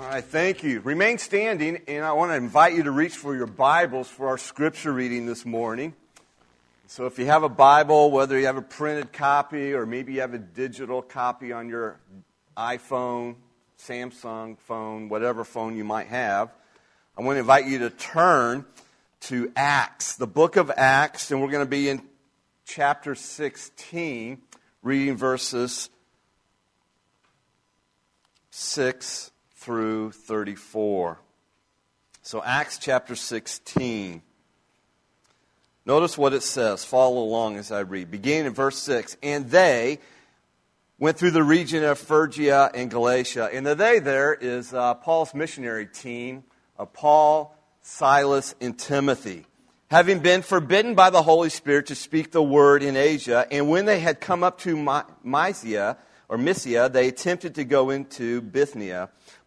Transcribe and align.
All 0.00 0.06
right, 0.06 0.24
thank 0.24 0.62
you. 0.62 0.80
Remain 0.80 1.18
standing, 1.18 1.82
and 1.86 2.06
I 2.06 2.12
want 2.12 2.30
to 2.30 2.34
invite 2.34 2.72
you 2.74 2.84
to 2.84 2.90
reach 2.90 3.16
for 3.16 3.36
your 3.36 3.46
Bibles 3.46 4.08
for 4.08 4.28
our 4.28 4.38
scripture 4.38 4.94
reading 4.94 5.26
this 5.26 5.44
morning. 5.44 5.94
So, 6.86 7.04
if 7.04 7.18
you 7.18 7.26
have 7.26 7.42
a 7.42 7.50
Bible, 7.50 8.10
whether 8.10 8.38
you 8.38 8.46
have 8.46 8.56
a 8.56 8.62
printed 8.62 9.12
copy 9.12 9.74
or 9.74 9.84
maybe 9.84 10.14
you 10.14 10.22
have 10.22 10.32
a 10.32 10.38
digital 10.38 11.02
copy 11.02 11.52
on 11.52 11.68
your 11.68 12.00
iPhone, 12.56 13.34
Samsung 13.78 14.56
phone, 14.60 15.10
whatever 15.10 15.44
phone 15.44 15.76
you 15.76 15.84
might 15.84 16.06
have, 16.06 16.50
I 17.18 17.20
want 17.20 17.36
to 17.36 17.40
invite 17.40 17.66
you 17.66 17.80
to 17.80 17.90
turn 17.90 18.64
to 19.24 19.52
Acts, 19.54 20.16
the 20.16 20.26
book 20.26 20.56
of 20.56 20.72
Acts, 20.74 21.30
and 21.30 21.42
we're 21.42 21.50
going 21.50 21.66
to 21.66 21.70
be 21.70 21.90
in 21.90 22.00
chapter 22.64 23.14
16, 23.14 24.40
reading 24.82 25.18
verses 25.18 25.90
6 28.50 29.29
through 29.60 30.10
34. 30.12 31.18
So, 32.22 32.42
Acts 32.42 32.78
chapter 32.78 33.14
16. 33.14 34.22
Notice 35.84 36.16
what 36.16 36.32
it 36.32 36.42
says. 36.42 36.84
Follow 36.84 37.22
along 37.22 37.56
as 37.56 37.70
I 37.70 37.80
read. 37.80 38.10
Beginning 38.10 38.46
in 38.46 38.54
verse 38.54 38.78
6. 38.78 39.18
And 39.22 39.50
they 39.50 39.98
went 40.98 41.18
through 41.18 41.32
the 41.32 41.42
region 41.42 41.84
of 41.84 41.98
Phrygia 41.98 42.70
and 42.74 42.90
Galatia. 42.90 43.50
And 43.52 43.66
the 43.66 43.74
they 43.74 43.98
there 43.98 44.32
is 44.32 44.72
uh, 44.72 44.94
Paul's 44.94 45.34
missionary 45.34 45.86
team 45.86 46.44
of 46.78 46.94
Paul, 46.94 47.54
Silas, 47.82 48.54
and 48.62 48.78
Timothy. 48.78 49.44
Having 49.90 50.20
been 50.20 50.40
forbidden 50.40 50.94
by 50.94 51.10
the 51.10 51.22
Holy 51.22 51.50
Spirit 51.50 51.86
to 51.86 51.94
speak 51.94 52.30
the 52.30 52.42
word 52.42 52.82
in 52.82 52.96
Asia, 52.96 53.46
and 53.50 53.68
when 53.68 53.84
they 53.84 54.00
had 54.00 54.20
come 54.20 54.42
up 54.42 54.58
to 54.60 54.76
Mysia, 55.22 55.98
or 56.30 56.38
Mysia, 56.38 56.88
they 56.88 57.08
attempted 57.08 57.56
to 57.56 57.64
go 57.64 57.90
into 57.90 58.40
Bithynia. 58.40 59.10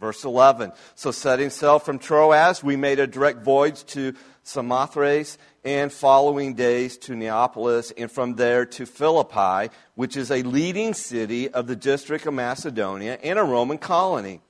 Verse 0.00 0.24
11. 0.24 0.72
So 0.94 1.10
setting 1.10 1.50
sail 1.50 1.78
from 1.78 1.98
Troas, 1.98 2.62
we 2.62 2.76
made 2.76 2.98
a 2.98 3.06
direct 3.06 3.42
voyage 3.42 3.84
to 3.86 4.14
Samothrace 4.42 5.38
and 5.64 5.90
following 5.90 6.54
days 6.54 6.98
to 6.98 7.14
Neapolis 7.14 7.92
and 7.96 8.10
from 8.10 8.34
there 8.34 8.66
to 8.66 8.84
Philippi, 8.84 9.72
which 9.94 10.16
is 10.16 10.30
a 10.30 10.42
leading 10.42 10.92
city 10.92 11.48
of 11.48 11.66
the 11.66 11.76
district 11.76 12.26
of 12.26 12.34
Macedonia 12.34 13.18
and 13.22 13.38
a 13.38 13.42
Roman 13.42 13.78
colony. 13.78 14.40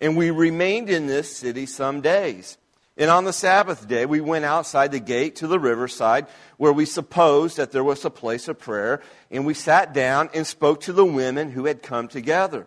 And 0.00 0.16
we 0.16 0.30
remained 0.30 0.88
in 0.88 1.06
this 1.06 1.36
city 1.36 1.66
some 1.66 2.00
days. 2.00 2.56
And 2.96 3.10
on 3.10 3.24
the 3.24 3.32
Sabbath 3.32 3.88
day, 3.88 4.06
we 4.06 4.20
went 4.20 4.44
outside 4.44 4.92
the 4.92 5.00
gate 5.00 5.36
to 5.36 5.48
the 5.48 5.58
riverside 5.58 6.26
where 6.56 6.72
we 6.72 6.86
supposed 6.86 7.56
that 7.56 7.72
there 7.72 7.84
was 7.84 8.04
a 8.04 8.10
place 8.10 8.46
of 8.46 8.58
prayer. 8.58 9.02
And 9.30 9.44
we 9.44 9.54
sat 9.54 9.92
down 9.92 10.30
and 10.32 10.46
spoke 10.46 10.80
to 10.82 10.92
the 10.92 11.04
women 11.04 11.50
who 11.50 11.66
had 11.66 11.82
come 11.82 12.06
together. 12.06 12.66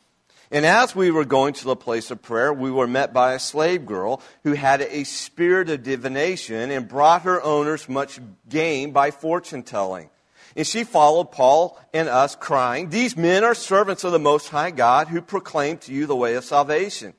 And 0.51 0.65
as 0.65 0.93
we 0.93 1.11
were 1.11 1.23
going 1.23 1.53
to 1.53 1.63
the 1.63 1.77
place 1.77 2.11
of 2.11 2.21
prayer, 2.21 2.51
we 2.53 2.69
were 2.69 2.87
met 2.87 3.13
by 3.13 3.33
a 3.33 3.39
slave 3.39 3.85
girl 3.85 4.21
who 4.43 4.51
had 4.51 4.81
a 4.81 5.05
spirit 5.05 5.69
of 5.69 5.83
divination 5.83 6.71
and 6.71 6.89
brought 6.89 7.21
her 7.21 7.41
owners 7.41 7.87
much 7.87 8.19
gain 8.49 8.91
by 8.91 9.11
fortune 9.11 9.63
telling. 9.63 10.09
And 10.57 10.67
she 10.67 10.83
followed 10.83 11.31
Paul 11.31 11.79
and 11.93 12.09
us, 12.09 12.35
crying, 12.35 12.89
These 12.89 13.15
men 13.15 13.45
are 13.45 13.55
servants 13.55 14.03
of 14.03 14.11
the 14.11 14.19
Most 14.19 14.49
High 14.49 14.71
God 14.71 15.07
who 15.07 15.21
proclaim 15.21 15.77
to 15.79 15.93
you 15.93 16.05
the 16.05 16.15
way 16.17 16.35
of 16.35 16.43
salvation. 16.43 17.13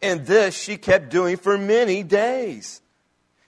And 0.00 0.24
this 0.24 0.54
she 0.54 0.76
kept 0.76 1.10
doing 1.10 1.38
for 1.38 1.58
many 1.58 2.04
days. 2.04 2.80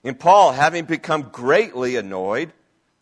And 0.03 0.19
Paul, 0.19 0.53
having 0.53 0.87
become 0.87 1.31
greatly 1.31 1.95
annoyed, 1.95 2.53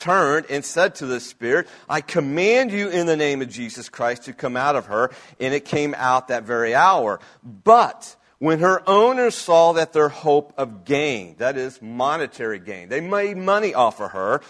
turned 0.02 0.46
and 0.50 0.64
said 0.64 0.96
to 0.96 1.06
the 1.06 1.20
Spirit, 1.20 1.68
I 1.88 2.00
command 2.00 2.72
you 2.72 2.88
in 2.88 3.06
the 3.06 3.16
name 3.16 3.40
of 3.40 3.48
Jesus 3.48 3.88
Christ 3.88 4.24
to 4.24 4.32
come 4.32 4.56
out 4.56 4.74
of 4.74 4.86
her. 4.86 5.12
And 5.38 5.54
it 5.54 5.64
came 5.64 5.94
out 5.96 6.28
that 6.28 6.42
very 6.42 6.74
hour. 6.74 7.20
But 7.42 8.16
when 8.38 8.58
her 8.58 8.82
owners 8.88 9.36
saw 9.36 9.72
that 9.74 9.92
their 9.92 10.08
hope 10.08 10.52
of 10.58 10.84
gain, 10.84 11.36
that 11.38 11.56
is 11.56 11.80
monetary 11.80 12.58
gain, 12.58 12.88
they 12.88 13.00
made 13.00 13.36
money 13.36 13.74
off 13.74 14.00
of 14.00 14.10
her, 14.10 14.40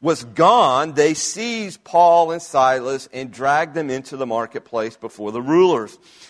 was 0.00 0.24
gone, 0.24 0.92
they 0.92 1.14
seized 1.14 1.82
Paul 1.82 2.32
and 2.32 2.42
Silas 2.42 3.08
and 3.12 3.30
dragged 3.30 3.74
them 3.74 3.88
into 3.88 4.16
the 4.16 4.26
marketplace 4.26 4.96
before 4.96 5.32
the 5.32 5.40
rulers. 5.40 5.96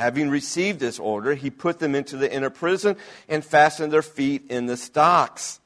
Having 0.00 0.30
received 0.30 0.80
this 0.80 0.98
order, 0.98 1.34
he 1.34 1.50
put 1.50 1.78
them 1.78 1.94
into 1.94 2.16
the 2.16 2.32
inner 2.32 2.48
prison 2.48 2.96
and 3.28 3.44
fastened 3.44 3.92
their 3.92 4.00
feet 4.00 4.50
in 4.50 4.64
the 4.64 4.78
stocks. 4.78 5.60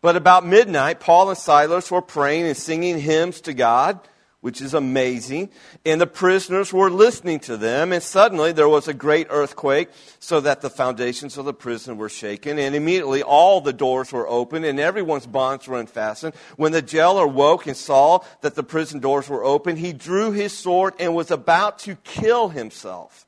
But 0.00 0.14
about 0.14 0.46
midnight, 0.46 1.00
Paul 1.00 1.30
and 1.30 1.38
Silas 1.38 1.90
were 1.90 2.00
praying 2.00 2.46
and 2.46 2.56
singing 2.56 3.00
hymns 3.00 3.40
to 3.40 3.52
God, 3.52 3.98
which 4.40 4.60
is 4.60 4.72
amazing. 4.72 5.50
And 5.84 6.00
the 6.00 6.06
prisoners 6.06 6.72
were 6.72 6.90
listening 6.90 7.40
to 7.40 7.56
them. 7.56 7.92
And 7.92 8.04
suddenly 8.04 8.52
there 8.52 8.68
was 8.68 8.86
a 8.86 8.94
great 8.94 9.26
earthquake, 9.30 9.88
so 10.20 10.38
that 10.38 10.60
the 10.60 10.70
foundations 10.70 11.36
of 11.36 11.44
the 11.44 11.52
prison 11.52 11.96
were 11.96 12.08
shaken. 12.08 12.60
And 12.60 12.76
immediately 12.76 13.24
all 13.24 13.60
the 13.60 13.72
doors 13.72 14.12
were 14.12 14.28
opened 14.28 14.64
and 14.64 14.78
everyone's 14.78 15.26
bonds 15.26 15.66
were 15.66 15.80
unfastened. 15.80 16.34
When 16.54 16.70
the 16.70 16.82
jailer 16.82 17.26
woke 17.26 17.66
and 17.66 17.76
saw 17.76 18.20
that 18.42 18.54
the 18.54 18.62
prison 18.62 19.00
doors 19.00 19.28
were 19.28 19.42
open, 19.42 19.74
he 19.74 19.92
drew 19.92 20.30
his 20.30 20.56
sword 20.56 20.94
and 21.00 21.16
was 21.16 21.32
about 21.32 21.80
to 21.80 21.96
kill 21.96 22.48
himself 22.48 23.26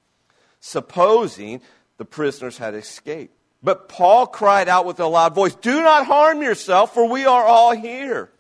supposing 0.64 1.60
the 1.98 2.04
prisoners 2.06 2.56
had 2.56 2.74
escaped. 2.74 3.36
But 3.62 3.88
Paul 3.88 4.26
cried 4.26 4.66
out 4.66 4.86
with 4.86 4.98
a 4.98 5.06
loud 5.06 5.34
voice, 5.34 5.54
Do 5.54 5.82
not 5.82 6.06
harm 6.06 6.42
yourself, 6.42 6.94
for 6.94 7.06
we 7.06 7.26
are 7.26 7.44
all 7.44 7.72
here. 7.72 8.30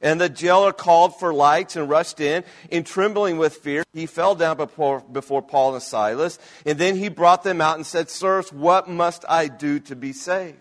And 0.00 0.20
the 0.20 0.28
jailer 0.30 0.72
called 0.72 1.18
for 1.18 1.32
lights 1.32 1.76
and 1.76 1.88
rushed 1.88 2.20
in. 2.20 2.42
In 2.70 2.84
trembling 2.84 3.36
with 3.36 3.56
fear, 3.56 3.84
he 3.92 4.06
fell 4.06 4.34
down 4.34 4.56
before, 4.56 5.00
before 5.00 5.42
Paul 5.42 5.74
and 5.74 5.82
Silas. 5.82 6.38
And 6.66 6.78
then 6.78 6.96
he 6.96 7.08
brought 7.08 7.44
them 7.44 7.60
out 7.60 7.76
and 7.76 7.86
said, 7.86 8.08
Sirs, 8.08 8.52
what 8.52 8.88
must 8.88 9.24
I 9.28 9.48
do 9.48 9.78
to 9.80 9.94
be 9.94 10.12
saved? 10.12 10.56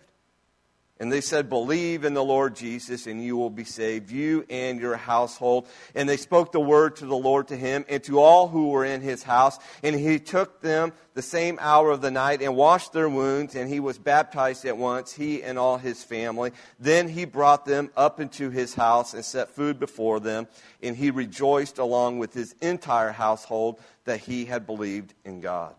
And 1.01 1.11
they 1.11 1.19
said, 1.19 1.49
Believe 1.49 2.05
in 2.05 2.13
the 2.13 2.23
Lord 2.23 2.55
Jesus, 2.55 3.07
and 3.07 3.23
you 3.23 3.35
will 3.35 3.49
be 3.49 3.63
saved, 3.63 4.11
you 4.11 4.45
and 4.51 4.79
your 4.79 4.97
household. 4.97 5.67
And 5.95 6.07
they 6.07 6.15
spoke 6.15 6.51
the 6.51 6.59
word 6.59 6.97
to 6.97 7.07
the 7.07 7.15
Lord 7.15 7.47
to 7.47 7.57
him 7.57 7.85
and 7.89 8.03
to 8.03 8.19
all 8.19 8.47
who 8.47 8.69
were 8.69 8.85
in 8.85 9.01
his 9.01 9.23
house. 9.23 9.57
And 9.81 9.95
he 9.99 10.19
took 10.19 10.61
them 10.61 10.93
the 11.15 11.23
same 11.23 11.57
hour 11.59 11.89
of 11.89 12.01
the 12.01 12.11
night 12.11 12.43
and 12.43 12.55
washed 12.55 12.93
their 12.93 13.09
wounds, 13.09 13.55
and 13.55 13.67
he 13.67 13.79
was 13.79 13.97
baptized 13.97 14.63
at 14.65 14.77
once, 14.77 15.11
he 15.11 15.41
and 15.41 15.57
all 15.57 15.79
his 15.79 16.03
family. 16.03 16.51
Then 16.79 17.09
he 17.09 17.25
brought 17.25 17.65
them 17.65 17.89
up 17.97 18.19
into 18.19 18.51
his 18.51 18.75
house 18.75 19.15
and 19.15 19.25
set 19.25 19.49
food 19.49 19.79
before 19.79 20.19
them, 20.19 20.47
and 20.83 20.95
he 20.95 21.09
rejoiced 21.09 21.79
along 21.79 22.19
with 22.19 22.35
his 22.35 22.53
entire 22.61 23.11
household 23.11 23.79
that 24.05 24.19
he 24.19 24.45
had 24.45 24.67
believed 24.67 25.15
in 25.25 25.41
God. 25.41 25.73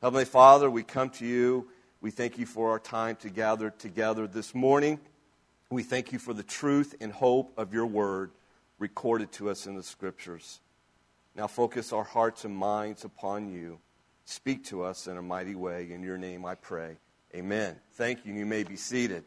Heavenly 0.00 0.24
Father, 0.24 0.70
we 0.70 0.84
come 0.84 1.10
to 1.10 1.26
you 1.26 1.68
we 2.02 2.10
thank 2.10 2.36
you 2.36 2.46
for 2.46 2.70
our 2.70 2.80
time 2.80 3.14
to 3.14 3.30
gather 3.30 3.70
together 3.70 4.26
this 4.26 4.56
morning. 4.56 4.98
We 5.70 5.84
thank 5.84 6.12
you 6.12 6.18
for 6.18 6.34
the 6.34 6.42
truth 6.42 6.96
and 7.00 7.12
hope 7.12 7.52
of 7.56 7.72
your 7.72 7.86
word 7.86 8.32
recorded 8.80 9.30
to 9.32 9.50
us 9.50 9.68
in 9.68 9.76
the 9.76 9.84
scriptures. 9.84 10.58
Now 11.36 11.46
focus 11.46 11.92
our 11.92 12.02
hearts 12.02 12.44
and 12.44 12.56
minds 12.56 13.04
upon 13.04 13.48
you. 13.48 13.78
Speak 14.24 14.64
to 14.64 14.82
us 14.82 15.06
in 15.06 15.16
a 15.16 15.22
mighty 15.22 15.54
way. 15.54 15.92
In 15.92 16.02
your 16.02 16.18
name 16.18 16.44
I 16.44 16.56
pray. 16.56 16.96
Amen. 17.36 17.76
Thank 17.92 18.26
you. 18.26 18.34
You 18.34 18.46
may 18.46 18.64
be 18.64 18.74
seated. 18.74 19.22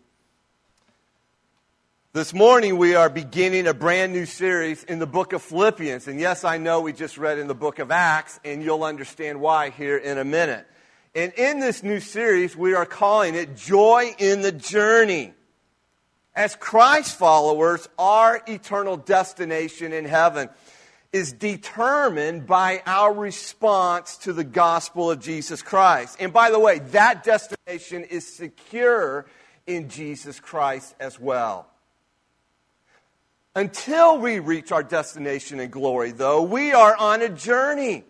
This 2.12 2.33
morning 2.33 2.77
we 2.77 2.94
are 2.94 3.10
beginning 3.10 3.68
a 3.68 3.74
brand 3.74 4.12
new 4.12 4.25
series 4.25 4.83
in 4.83 5.00
the 5.00 5.07
book 5.07 5.31
of 5.31 5.42
Philippians. 5.42 6.10
And 6.10 6.19
yes, 6.19 6.44
I 6.44 6.57
know 6.57 6.81
we 6.81 6.92
just 6.92 7.18
read 7.18 7.39
in 7.39 7.48
the 7.48 7.56
book 7.56 7.80
of 7.80 7.89
Acts, 7.89 8.38
and 8.44 8.62
you'll 8.62 8.83
understand 8.83 9.39
why 9.39 9.69
here 9.69 9.98
in 9.98 10.18
a 10.18 10.25
minute. 10.25 10.68
And 11.15 11.31
in 11.33 11.62
this 11.62 11.81
new 11.81 12.01
series, 12.01 12.57
we 12.57 12.73
are 12.73 12.85
calling 12.85 13.35
it 13.35 13.56
Joy 13.56 14.13
in 14.19 14.41
the 14.41 14.51
Journey. 14.51 15.33
As 16.35 16.57
Christ 16.57 17.17
followers, 17.17 17.88
our 17.97 18.41
eternal 18.45 18.97
destination 18.97 19.94
in 19.94 20.03
heaven 20.03 20.50
is 21.13 21.31
determined 21.31 22.45
by 22.45 22.83
our 22.85 23.13
response 23.13 24.17
to 24.17 24.33
the 24.33 24.44
gospel 24.44 25.09
of 25.09 25.21
Jesus 25.21 25.62
Christ. 25.62 26.17
And 26.19 26.33
by 26.33 26.51
the 26.51 26.59
way, 26.59 26.79
that 26.79 27.23
destination 27.23 28.03
is 28.03 28.27
secure 28.27 29.25
in 29.65 29.88
Jesus 29.88 30.41
Christ 30.41 30.94
as 31.00 31.17
well. 31.17 31.67
Until 33.56 34.19
we 34.19 34.39
reach 34.39 34.73
our 34.73 34.83
destination 34.83 35.62
in 35.62 35.69
glory, 35.69 36.12
though, 36.12 36.44
we 36.44 36.73
are 36.73 36.94
on 36.97 37.21
a 37.21 37.29
journey 37.29 38.03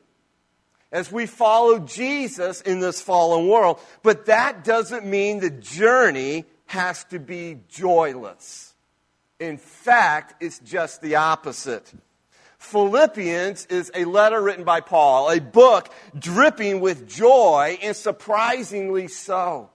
as 0.95 1.11
we 1.11 1.25
follow 1.25 1.77
Jesus 1.79 2.61
in 2.61 2.79
this 2.79 3.01
fallen 3.01 3.49
world. 3.49 3.81
But 4.01 4.27
that 4.27 4.63
doesn't 4.63 5.05
mean 5.05 5.41
the 5.41 5.49
journey 5.49 6.45
has 6.67 7.03
to 7.05 7.19
be 7.19 7.59
joyless. 7.67 8.73
In 9.37 9.57
fact, 9.57 10.41
it's 10.41 10.59
just 10.59 11.01
the 11.01 11.17
opposite. 11.17 11.91
Philippians 12.59 13.65
is 13.65 13.91
a 13.93 14.05
letter 14.05 14.41
written 14.41 14.63
by 14.63 14.79
Paul, 14.79 15.29
a 15.29 15.41
book 15.41 15.91
dripping 16.17 16.79
with 16.79 17.09
joy, 17.09 17.77
and 17.83 17.93
surprisingly 17.93 19.09
so. 19.09 19.71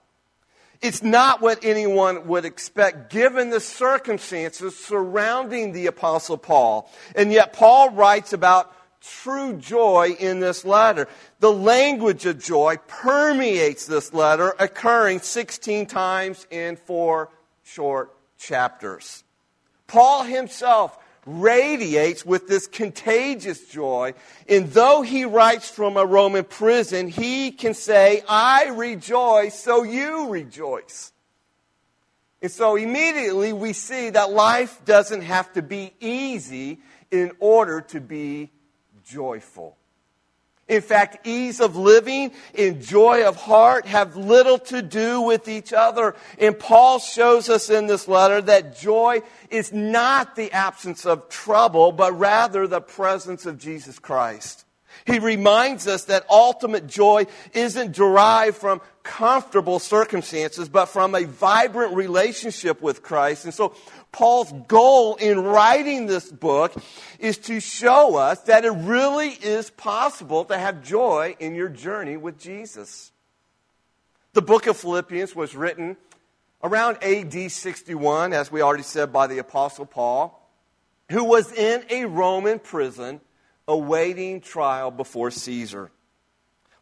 It's 0.81 1.03
not 1.03 1.39
what 1.39 1.63
anyone 1.63 2.25
would 2.29 2.45
expect 2.45 3.11
given 3.11 3.51
the 3.51 3.59
circumstances 3.59 4.75
surrounding 4.75 5.73
the 5.73 5.85
Apostle 5.85 6.39
Paul. 6.39 6.91
And 7.15 7.31
yet, 7.31 7.53
Paul 7.53 7.91
writes 7.91 8.33
about 8.33 8.73
true 9.01 9.57
joy 9.57 10.15
in 10.19 10.39
this 10.39 10.63
letter. 10.63 11.07
The 11.39 11.51
language 11.51 12.25
of 12.25 12.39
joy 12.39 12.77
permeates 12.87 13.85
this 13.85 14.13
letter, 14.13 14.55
occurring 14.59 15.19
16 15.19 15.87
times 15.87 16.47
in 16.49 16.75
four 16.75 17.29
short 17.63 18.13
chapters. 18.37 19.23
Paul 19.87 20.23
himself 20.23 20.97
radiates 21.25 22.25
with 22.25 22.47
this 22.47 22.67
contagious 22.67 23.67
joy. 23.67 24.13
And 24.49 24.71
though 24.71 25.01
he 25.01 25.25
writes 25.25 25.69
from 25.69 25.97
a 25.97 26.05
Roman 26.05 26.43
prison, 26.43 27.07
he 27.07 27.51
can 27.51 27.73
say, 27.73 28.23
I 28.27 28.69
rejoice, 28.69 29.59
so 29.59 29.83
you 29.83 30.29
rejoice. 30.29 31.11
And 32.41 32.51
so 32.51 32.75
immediately 32.75 33.53
we 33.53 33.73
see 33.73 34.09
that 34.09 34.31
life 34.31 34.83
doesn't 34.85 35.21
have 35.21 35.53
to 35.53 35.61
be 35.61 35.93
easy 35.99 36.79
in 37.11 37.33
order 37.39 37.81
to 37.81 38.01
be 38.01 38.49
joyful. 39.11 39.77
In 40.67 40.81
fact, 40.81 41.27
ease 41.27 41.59
of 41.59 41.75
living 41.75 42.31
and 42.57 42.81
joy 42.81 43.25
of 43.25 43.35
heart 43.35 43.85
have 43.87 44.15
little 44.15 44.57
to 44.57 44.81
do 44.81 45.19
with 45.19 45.49
each 45.49 45.73
other. 45.73 46.15
And 46.39 46.57
Paul 46.57 46.99
shows 46.99 47.49
us 47.49 47.69
in 47.69 47.87
this 47.87 48.07
letter 48.07 48.41
that 48.43 48.77
joy 48.77 49.21
is 49.49 49.73
not 49.73 50.37
the 50.37 50.49
absence 50.53 51.05
of 51.05 51.27
trouble, 51.27 51.91
but 51.91 52.17
rather 52.17 52.67
the 52.67 52.79
presence 52.79 53.45
of 53.45 53.57
Jesus 53.57 53.99
Christ. 53.99 54.63
He 55.05 55.19
reminds 55.19 55.87
us 55.87 56.05
that 56.05 56.25
ultimate 56.29 56.87
joy 56.87 57.25
isn't 57.53 57.93
derived 57.93 58.55
from 58.55 58.81
comfortable 59.03 59.79
circumstances, 59.79 60.69
but 60.69 60.85
from 60.85 61.15
a 61.15 61.25
vibrant 61.25 61.95
relationship 61.95 62.81
with 62.81 63.01
Christ. 63.01 63.45
And 63.45 63.53
so 63.53 63.73
Paul's 64.11 64.51
goal 64.67 65.15
in 65.15 65.41
writing 65.41 66.05
this 66.05 66.29
book 66.29 66.73
is 67.17 67.37
to 67.39 67.59
show 67.59 68.17
us 68.17 68.41
that 68.41 68.65
it 68.65 68.71
really 68.71 69.29
is 69.29 69.69
possible 69.69 70.43
to 70.45 70.57
have 70.57 70.83
joy 70.83 71.35
in 71.39 71.55
your 71.55 71.69
journey 71.69 72.17
with 72.17 72.37
Jesus. 72.37 73.11
The 74.33 74.41
book 74.41 74.67
of 74.67 74.77
Philippians 74.77 75.35
was 75.35 75.55
written 75.55 75.95
around 76.61 77.01
AD 77.01 77.51
61, 77.51 78.33
as 78.33 78.51
we 78.51 78.61
already 78.61 78.83
said, 78.83 79.13
by 79.13 79.27
the 79.27 79.39
Apostle 79.39 79.85
Paul, 79.85 80.37
who 81.09 81.23
was 81.23 81.51
in 81.53 81.83
a 81.89 82.05
Roman 82.05 82.59
prison 82.59 83.21
awaiting 83.67 84.41
trial 84.41 84.91
before 84.91 85.31
Caesar. 85.31 85.91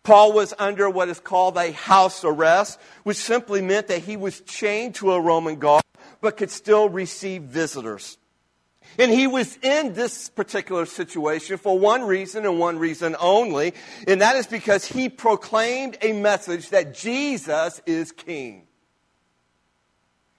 Paul 0.01 0.33
was 0.33 0.53
under 0.57 0.89
what 0.89 1.09
is 1.09 1.19
called 1.19 1.57
a 1.57 1.71
house 1.71 2.23
arrest, 2.23 2.79
which 3.03 3.17
simply 3.17 3.61
meant 3.61 3.87
that 3.87 4.03
he 4.03 4.17
was 4.17 4.41
chained 4.41 4.95
to 4.95 5.11
a 5.11 5.21
Roman 5.21 5.57
guard 5.57 5.83
but 6.21 6.37
could 6.37 6.51
still 6.51 6.89
receive 6.89 7.43
visitors. 7.43 8.17
And 8.97 9.11
he 9.11 9.27
was 9.27 9.57
in 9.57 9.93
this 9.93 10.29
particular 10.29 10.85
situation 10.85 11.57
for 11.57 11.77
one 11.77 12.03
reason 12.03 12.45
and 12.45 12.59
one 12.59 12.79
reason 12.79 13.15
only, 13.19 13.73
and 14.07 14.21
that 14.21 14.35
is 14.35 14.47
because 14.47 14.85
he 14.85 15.09
proclaimed 15.09 15.97
a 16.01 16.13
message 16.13 16.69
that 16.69 16.95
Jesus 16.95 17.81
is 17.85 18.11
king. 18.11 18.65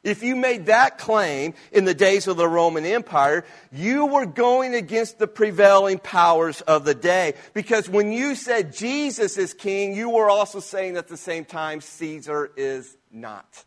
If 0.03 0.23
you 0.23 0.35
made 0.35 0.67
that 0.67 0.97
claim 0.97 1.53
in 1.73 1.85
the 1.85 1.93
days 1.93 2.27
of 2.27 2.39
the 2.39 2.49
Roman 2.49 2.87
Empire, 2.87 3.45
you 3.71 4.07
were 4.07 4.25
going 4.25 4.75
against 4.75 5.19
the 5.19 5.27
prevailing 5.27 5.99
powers 5.99 6.63
of 6.63 6.87
the 6.87 6.95
day. 6.95 7.35
Because 7.53 7.87
when 7.87 8.11
you 8.11 8.35
said 8.35 8.75
Jesus 8.75 9.37
is 9.37 9.53
king, 9.53 9.95
you 9.95 10.09
were 10.09 10.31
also 10.31 10.59
saying 10.59 10.97
at 10.97 11.09
the 11.09 11.19
same 11.19 11.45
time 11.45 11.83
Caesar 11.83 12.51
is 12.57 12.97
not. 13.13 13.65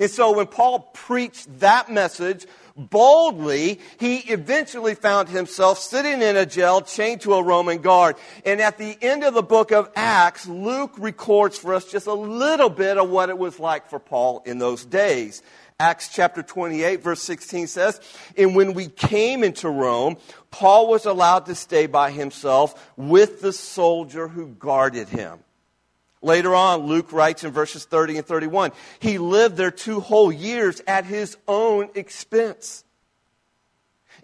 And 0.00 0.10
so 0.10 0.36
when 0.36 0.46
Paul 0.46 0.80
preached 0.92 1.60
that 1.60 1.90
message 1.90 2.46
boldly, 2.78 3.80
he 3.98 4.18
eventually 4.18 4.94
found 4.94 5.28
himself 5.28 5.78
sitting 5.78 6.22
in 6.22 6.36
a 6.36 6.46
jail 6.46 6.80
chained 6.80 7.22
to 7.22 7.34
a 7.34 7.42
Roman 7.42 7.78
guard. 7.78 8.16
And 8.44 8.60
at 8.60 8.78
the 8.78 8.96
end 9.02 9.24
of 9.24 9.34
the 9.34 9.42
book 9.42 9.72
of 9.72 9.90
Acts, 9.96 10.46
Luke 10.46 10.94
records 10.98 11.58
for 11.58 11.74
us 11.74 11.90
just 11.90 12.06
a 12.06 12.14
little 12.14 12.70
bit 12.70 12.98
of 12.98 13.10
what 13.10 13.28
it 13.28 13.38
was 13.38 13.58
like 13.58 13.88
for 13.90 13.98
Paul 13.98 14.42
in 14.46 14.58
those 14.58 14.84
days. 14.84 15.42
Acts 15.80 16.08
chapter 16.08 16.42
28 16.42 17.02
verse 17.02 17.22
16 17.22 17.68
says, 17.68 18.00
And 18.36 18.56
when 18.56 18.74
we 18.74 18.88
came 18.88 19.44
into 19.44 19.68
Rome, 19.68 20.16
Paul 20.50 20.88
was 20.88 21.06
allowed 21.06 21.46
to 21.46 21.54
stay 21.54 21.86
by 21.86 22.10
himself 22.10 22.90
with 22.96 23.40
the 23.40 23.52
soldier 23.52 24.26
who 24.26 24.48
guarded 24.48 25.08
him. 25.08 25.38
Later 26.20 26.54
on, 26.54 26.86
Luke 26.86 27.12
writes 27.12 27.44
in 27.44 27.52
verses 27.52 27.84
30 27.84 28.18
and 28.18 28.26
31, 28.26 28.72
he 28.98 29.18
lived 29.18 29.56
there 29.56 29.70
two 29.70 30.00
whole 30.00 30.32
years 30.32 30.82
at 30.86 31.04
his 31.04 31.36
own 31.46 31.90
expense 31.94 32.84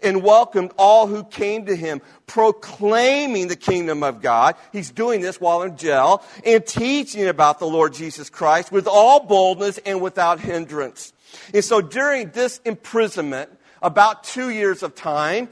and 0.03 0.23
welcomed 0.23 0.71
all 0.77 1.07
who 1.07 1.23
came 1.23 1.65
to 1.65 1.75
him, 1.75 2.01
proclaiming 2.27 3.47
the 3.47 3.55
kingdom 3.55 4.03
of 4.03 4.21
God. 4.21 4.55
He's 4.71 4.91
doing 4.91 5.21
this 5.21 5.39
while 5.39 5.61
in 5.61 5.77
jail 5.77 6.23
and 6.45 6.65
teaching 6.65 7.27
about 7.27 7.59
the 7.59 7.67
Lord 7.67 7.93
Jesus 7.93 8.29
Christ 8.29 8.71
with 8.71 8.87
all 8.87 9.21
boldness 9.25 9.77
and 9.79 10.01
without 10.01 10.39
hindrance. 10.39 11.13
And 11.53 11.63
so 11.63 11.81
during 11.81 12.31
this 12.31 12.59
imprisonment, 12.65 13.49
about 13.81 14.23
two 14.23 14.49
years 14.49 14.83
of 14.83 14.95
time, 14.95 15.49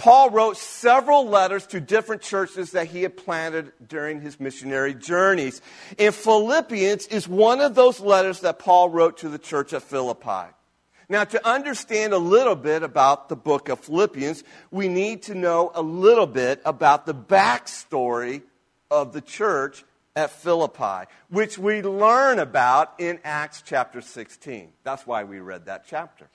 Paul 0.00 0.30
wrote 0.30 0.56
several 0.56 1.28
letters 1.28 1.66
to 1.68 1.78
different 1.78 2.22
churches 2.22 2.70
that 2.70 2.86
he 2.86 3.02
had 3.02 3.18
planted 3.18 3.70
during 3.86 4.22
his 4.22 4.40
missionary 4.40 4.94
journeys. 4.94 5.60
And 5.98 6.14
Philippians 6.14 7.06
is 7.08 7.28
one 7.28 7.60
of 7.60 7.74
those 7.74 8.00
letters 8.00 8.40
that 8.40 8.58
Paul 8.58 8.88
wrote 8.88 9.18
to 9.18 9.28
the 9.28 9.38
church 9.38 9.74
at 9.74 9.82
Philippi. 9.82 10.54
Now, 11.10 11.24
to 11.24 11.46
understand 11.46 12.14
a 12.14 12.18
little 12.18 12.56
bit 12.56 12.82
about 12.82 13.28
the 13.28 13.36
book 13.36 13.68
of 13.68 13.80
Philippians, 13.80 14.42
we 14.70 14.88
need 14.88 15.24
to 15.24 15.34
know 15.34 15.70
a 15.74 15.82
little 15.82 16.26
bit 16.26 16.62
about 16.64 17.04
the 17.04 17.14
backstory 17.14 18.40
of 18.90 19.12
the 19.12 19.20
church 19.20 19.84
at 20.16 20.30
Philippi, 20.30 21.10
which 21.28 21.58
we 21.58 21.82
learn 21.82 22.38
about 22.38 22.94
in 22.98 23.18
Acts 23.22 23.62
chapter 23.66 24.00
16. 24.00 24.70
That's 24.82 25.06
why 25.06 25.24
we 25.24 25.40
read 25.40 25.66
that 25.66 25.84
chapter. 25.86 26.30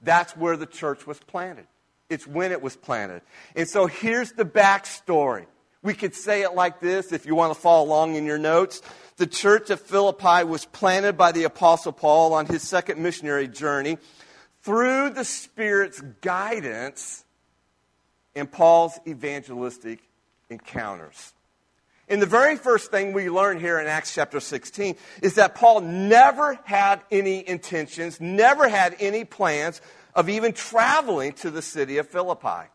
That's 0.00 0.36
where 0.36 0.56
the 0.56 0.66
church 0.66 1.04
was 1.04 1.18
planted. 1.18 1.66
It's 2.10 2.26
when 2.26 2.52
it 2.52 2.60
was 2.60 2.76
planted. 2.76 3.22
And 3.56 3.68
so 3.68 3.86
here's 3.86 4.32
the 4.32 4.44
backstory. 4.44 5.46
We 5.82 5.94
could 5.94 6.14
say 6.14 6.42
it 6.42 6.54
like 6.54 6.80
this 6.80 7.12
if 7.12 7.24
you 7.24 7.34
want 7.34 7.54
to 7.54 7.58
follow 7.58 7.86
along 7.86 8.16
in 8.16 8.26
your 8.26 8.36
notes. 8.36 8.82
The 9.16 9.26
church 9.26 9.70
of 9.70 9.80
Philippi 9.80 10.44
was 10.44 10.66
planted 10.66 11.16
by 11.16 11.32
the 11.32 11.44
Apostle 11.44 11.92
Paul 11.92 12.34
on 12.34 12.46
his 12.46 12.62
second 12.62 13.02
missionary 13.02 13.48
journey 13.48 13.96
through 14.62 15.10
the 15.10 15.24
Spirit's 15.24 16.00
guidance 16.20 17.24
and 18.34 18.50
Paul's 18.50 18.98
evangelistic 19.06 20.00
encounters. 20.50 21.32
And 22.08 22.20
the 22.20 22.26
very 22.26 22.56
first 22.56 22.90
thing 22.90 23.12
we 23.12 23.30
learn 23.30 23.60
here 23.60 23.78
in 23.78 23.86
Acts 23.86 24.12
chapter 24.12 24.40
16 24.40 24.96
is 25.22 25.36
that 25.36 25.54
Paul 25.54 25.80
never 25.80 26.58
had 26.64 27.00
any 27.10 27.48
intentions, 27.48 28.20
never 28.20 28.68
had 28.68 28.96
any 28.98 29.24
plans 29.24 29.80
of 30.14 30.28
even 30.28 30.52
traveling 30.52 31.32
to 31.34 31.50
the 31.50 31.62
city 31.62 31.98
of 31.98 32.08
Philippi. 32.08 32.68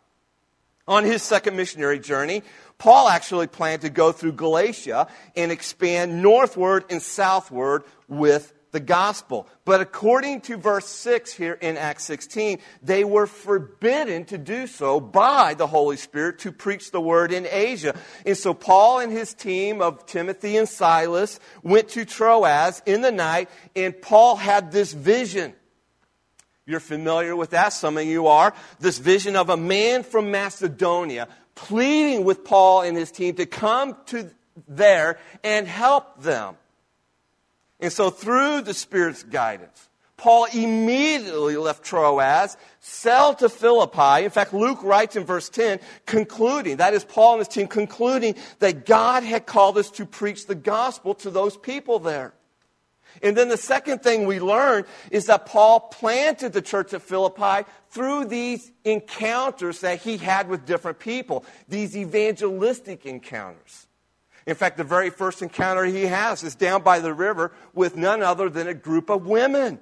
On 0.88 1.04
his 1.04 1.24
second 1.24 1.56
missionary 1.56 2.00
journey, 2.00 2.44
Paul 2.78 3.08
actually 3.08 3.48
planned 3.48 3.82
to 3.82 3.90
go 3.90 4.12
through 4.12 4.34
Galatia 4.34 5.08
and 5.36 5.52
expand 5.52 6.22
northward 6.22 6.86
and 6.92 7.02
southward 7.02 7.84
with 8.08 8.54
the 8.76 8.80
gospel. 8.82 9.48
But 9.64 9.80
according 9.82 10.42
to 10.42 10.58
verse 10.58 10.86
6 10.86 11.32
here 11.34 11.54
in 11.54 11.78
Acts 11.78 12.04
16, 12.04 12.60
they 12.84 13.04
were 13.04 13.26
forbidden 13.26 14.26
to 14.26 14.38
do 14.38 14.68
so 14.68 15.00
by 15.00 15.54
the 15.54 15.66
Holy 15.66 15.96
Spirit 15.96 16.40
to 16.40 16.52
preach 16.52 16.92
the 16.92 17.02
word 17.02 17.32
in 17.32 17.48
Asia. 17.50 17.96
And 18.26 18.38
so 18.38 18.54
Paul 18.54 19.00
and 19.00 19.12
his 19.12 19.34
team 19.34 19.82
of 19.82 20.06
Timothy 20.06 20.58
and 20.58 20.68
Silas 20.68 21.40
went 21.64 21.88
to 21.90 22.04
Troas 22.06 22.84
in 22.86 23.02
the 23.02 23.14
night, 23.14 23.50
and 23.76 24.00
Paul 24.00 24.36
had 24.36 24.74
this 24.74 24.92
vision. 24.94 25.54
You're 26.66 26.80
familiar 26.80 27.36
with 27.36 27.52
that, 27.52 27.74
some 27.74 27.98
of 27.98 28.06
you 28.06 28.28
are. 28.28 28.54
This 28.80 28.98
vision 28.98 29.36
of 29.36 29.50
a 29.50 29.58
man 29.58 30.04
from 30.04 30.32
Macedonia 30.32 31.28
pleading 31.54 32.26
with 32.26 32.44
Paul 32.44 32.82
and 32.82 32.98
his 32.98 33.12
team 33.12 33.36
to 33.36 33.46
come 33.46 33.96
to 34.08 34.30
there 34.68 35.20
and 35.44 35.68
help 35.68 36.22
them. 36.22 36.56
And 37.80 37.92
so, 37.92 38.10
through 38.10 38.62
the 38.62 38.74
Spirit's 38.74 39.24
guidance, 39.24 39.90
Paul 40.18 40.48
immediately 40.54 41.58
left 41.58 41.84
Troas, 41.84 42.56
sailed 42.80 43.40
to 43.40 43.50
Philippi. 43.50 44.24
In 44.24 44.30
fact, 44.30 44.54
Luke 44.54 44.82
writes 44.82 45.16
in 45.16 45.26
verse 45.26 45.50
10, 45.50 45.80
concluding, 46.06 46.78
that 46.78 46.94
is 46.94 47.04
Paul 47.04 47.34
and 47.34 47.40
his 47.40 47.50
team 47.50 47.68
concluding 47.68 48.36
that 48.60 48.86
God 48.86 49.24
had 49.24 49.46
called 49.46 49.78
us 49.78 49.92
to 49.92 50.06
preach 50.06 50.48
the 50.48 50.56
gospel 50.56 51.16
to 51.16 51.30
those 51.30 51.58
people 51.58 52.00
there. 52.00 52.34
And 53.22 53.36
then 53.36 53.50
the 53.50 53.58
second 53.58 54.04
thing 54.04 54.26
we 54.26 54.40
learn 54.40 54.86
is 55.12 55.26
that 55.28 55.46
Paul 55.46 55.80
planted 55.80 56.54
the 56.54 56.62
church 56.62 56.94
at 56.94 57.02
Philippi 57.02 57.68
through 57.90 58.26
these 58.26 58.72
encounters 58.84 59.82
that 59.82 60.02
he 60.02 60.18
had 60.18 60.50
with 60.50 60.66
different 60.66 61.00
people, 61.00 61.46
these 61.68 61.96
evangelistic 61.96 63.06
encounters. 63.06 63.88
In 64.46 64.56
fact, 64.56 64.78
the 64.78 64.84
very 64.84 65.10
first 65.10 65.42
encounter 65.42 65.86
he 65.86 66.04
has 66.04 66.44
is 66.44 66.56
down 66.56 66.84
by 66.84 67.00
the 67.00 67.14
river 67.14 67.52
with 67.74 67.96
none 67.96 68.22
other 68.22 68.50
than 68.50 68.68
a 68.68 68.74
group 68.74 69.10
of 69.10 69.26
women. 69.26 69.80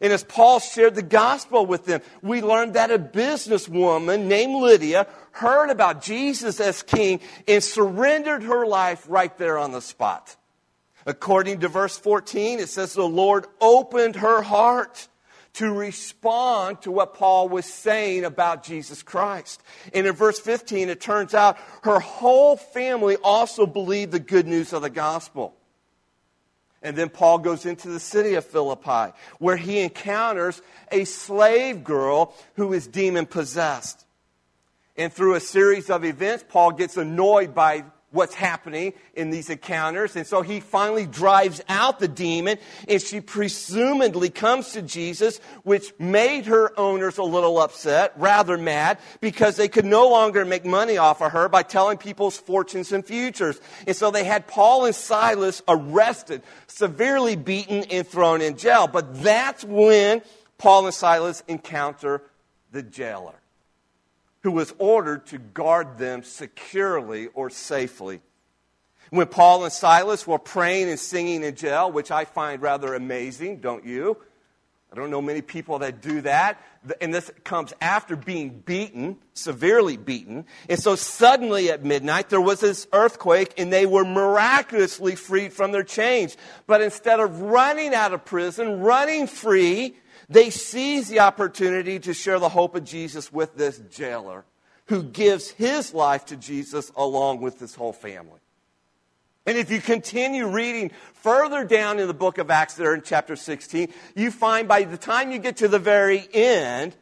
And 0.00 0.12
as 0.12 0.24
Paul 0.24 0.60
shared 0.60 0.94
the 0.94 1.02
gospel 1.02 1.66
with 1.66 1.84
them, 1.84 2.00
we 2.22 2.40
learned 2.40 2.74
that 2.74 2.90
a 2.90 2.98
businesswoman 2.98 4.24
named 4.24 4.54
Lydia 4.54 5.06
heard 5.32 5.68
about 5.68 6.02
Jesus 6.02 6.58
as 6.58 6.82
king 6.82 7.20
and 7.46 7.62
surrendered 7.62 8.42
her 8.44 8.66
life 8.66 9.04
right 9.08 9.36
there 9.36 9.58
on 9.58 9.72
the 9.72 9.82
spot. 9.82 10.36
According 11.10 11.58
to 11.60 11.68
verse 11.68 11.98
14, 11.98 12.60
it 12.60 12.68
says 12.68 12.94
the 12.94 13.02
Lord 13.02 13.46
opened 13.60 14.14
her 14.14 14.42
heart 14.42 15.08
to 15.54 15.72
respond 15.72 16.82
to 16.82 16.92
what 16.92 17.14
Paul 17.14 17.48
was 17.48 17.66
saying 17.66 18.24
about 18.24 18.62
Jesus 18.62 19.02
Christ. 19.02 19.60
And 19.92 20.06
in 20.06 20.14
verse 20.14 20.38
15, 20.38 20.88
it 20.88 21.00
turns 21.00 21.34
out 21.34 21.58
her 21.82 21.98
whole 21.98 22.56
family 22.56 23.16
also 23.24 23.66
believed 23.66 24.12
the 24.12 24.20
good 24.20 24.46
news 24.46 24.72
of 24.72 24.82
the 24.82 24.90
gospel. 24.90 25.56
And 26.80 26.94
then 26.94 27.08
Paul 27.08 27.38
goes 27.38 27.66
into 27.66 27.88
the 27.88 27.98
city 27.98 28.34
of 28.34 28.44
Philippi, 28.44 29.12
where 29.40 29.56
he 29.56 29.80
encounters 29.80 30.62
a 30.92 31.04
slave 31.04 31.82
girl 31.82 32.36
who 32.54 32.72
is 32.72 32.86
demon 32.86 33.26
possessed. 33.26 34.06
And 34.96 35.12
through 35.12 35.34
a 35.34 35.40
series 35.40 35.90
of 35.90 36.04
events, 36.04 36.44
Paul 36.48 36.70
gets 36.70 36.96
annoyed 36.96 37.52
by 37.52 37.82
what's 38.12 38.34
happening 38.34 38.92
in 39.14 39.30
these 39.30 39.50
encounters. 39.50 40.16
And 40.16 40.26
so 40.26 40.42
he 40.42 40.60
finally 40.60 41.06
drives 41.06 41.62
out 41.68 41.98
the 41.98 42.08
demon, 42.08 42.58
and 42.88 43.00
she 43.00 43.20
presumably 43.20 44.30
comes 44.30 44.72
to 44.72 44.82
Jesus, 44.82 45.38
which 45.62 45.92
made 45.98 46.46
her 46.46 46.78
owners 46.78 47.18
a 47.18 47.22
little 47.22 47.58
upset, 47.58 48.12
rather 48.16 48.58
mad, 48.58 48.98
because 49.20 49.56
they 49.56 49.68
could 49.68 49.84
no 49.84 50.08
longer 50.08 50.44
make 50.44 50.64
money 50.64 50.98
off 50.98 51.22
of 51.22 51.32
her 51.32 51.48
by 51.48 51.62
telling 51.62 51.98
people's 51.98 52.36
fortunes 52.36 52.92
and 52.92 53.06
futures. 53.06 53.60
And 53.86 53.96
so 53.96 54.10
they 54.10 54.24
had 54.24 54.46
Paul 54.46 54.86
and 54.86 54.94
Silas 54.94 55.62
arrested, 55.68 56.42
severely 56.66 57.36
beaten, 57.36 57.84
and 57.90 58.06
thrown 58.06 58.40
in 58.40 58.56
jail. 58.56 58.86
But 58.86 59.22
that's 59.22 59.64
when 59.64 60.22
Paul 60.58 60.86
and 60.86 60.94
Silas 60.94 61.42
encounter 61.48 62.22
the 62.72 62.82
jailer 62.82 63.39
who 64.42 64.52
was 64.52 64.72
ordered 64.78 65.26
to 65.26 65.38
guard 65.38 65.98
them 65.98 66.22
securely 66.22 67.28
or 67.28 67.50
safely. 67.50 68.20
When 69.10 69.26
Paul 69.26 69.64
and 69.64 69.72
Silas 69.72 70.26
were 70.26 70.38
praying 70.38 70.88
and 70.88 70.98
singing 70.98 71.42
in 71.42 71.56
jail, 71.56 71.90
which 71.90 72.10
I 72.10 72.24
find 72.24 72.62
rather 72.62 72.94
amazing, 72.94 73.58
don't 73.58 73.84
you? 73.84 74.16
I 74.92 74.96
don't 74.96 75.10
know 75.10 75.22
many 75.22 75.40
people 75.40 75.80
that 75.80 76.00
do 76.00 76.20
that. 76.22 76.60
And 77.00 77.14
this 77.14 77.30
comes 77.44 77.72
after 77.80 78.16
being 78.16 78.60
beaten, 78.60 79.18
severely 79.34 79.96
beaten. 79.96 80.46
And 80.68 80.80
so 80.80 80.96
suddenly 80.96 81.70
at 81.70 81.84
midnight, 81.84 82.28
there 82.28 82.40
was 82.40 82.60
this 82.60 82.88
earthquake 82.92 83.54
and 83.56 83.72
they 83.72 83.86
were 83.86 84.04
miraculously 84.04 85.14
freed 85.14 85.52
from 85.52 85.70
their 85.70 85.84
chains. 85.84 86.36
But 86.66 86.82
instead 86.82 87.20
of 87.20 87.40
running 87.40 87.94
out 87.94 88.12
of 88.12 88.24
prison, 88.24 88.80
running 88.80 89.28
free, 89.28 89.94
they 90.30 90.48
seize 90.50 91.08
the 91.08 91.20
opportunity 91.20 91.98
to 91.98 92.14
share 92.14 92.38
the 92.38 92.48
hope 92.48 92.76
of 92.76 92.84
Jesus 92.84 93.32
with 93.32 93.56
this 93.56 93.78
jailer 93.90 94.44
who 94.86 95.02
gives 95.02 95.50
his 95.50 95.92
life 95.92 96.26
to 96.26 96.36
Jesus 96.36 96.92
along 96.96 97.40
with 97.40 97.58
his 97.58 97.74
whole 97.74 97.92
family. 97.92 98.38
And 99.44 99.58
if 99.58 99.70
you 99.70 99.80
continue 99.80 100.46
reading 100.46 100.92
further 101.14 101.64
down 101.64 101.98
in 101.98 102.06
the 102.06 102.14
book 102.14 102.38
of 102.38 102.50
Acts, 102.50 102.74
there 102.74 102.94
in 102.94 103.02
chapter 103.02 103.34
16, 103.34 103.92
you 104.14 104.30
find 104.30 104.68
by 104.68 104.84
the 104.84 104.96
time 104.96 105.32
you 105.32 105.38
get 105.38 105.56
to 105.58 105.68
the 105.68 105.78
very 105.80 106.28
end, 106.32 106.94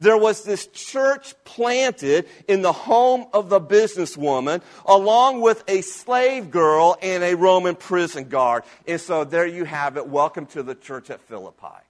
there 0.00 0.18
was 0.18 0.42
this 0.42 0.66
church 0.66 1.34
planted 1.44 2.28
in 2.48 2.62
the 2.62 2.72
home 2.72 3.26
of 3.32 3.48
the 3.48 3.60
businesswoman, 3.60 4.62
along 4.84 5.40
with 5.40 5.62
a 5.68 5.82
slave 5.82 6.50
girl 6.50 6.98
and 7.00 7.22
a 7.22 7.34
Roman 7.34 7.76
prison 7.76 8.24
guard. 8.28 8.64
And 8.88 9.00
so 9.00 9.24
there 9.24 9.46
you 9.46 9.64
have 9.64 9.96
it. 9.96 10.08
Welcome 10.08 10.46
to 10.46 10.62
the 10.62 10.74
church 10.74 11.10
at 11.10 11.20
Philippi. 11.20 11.86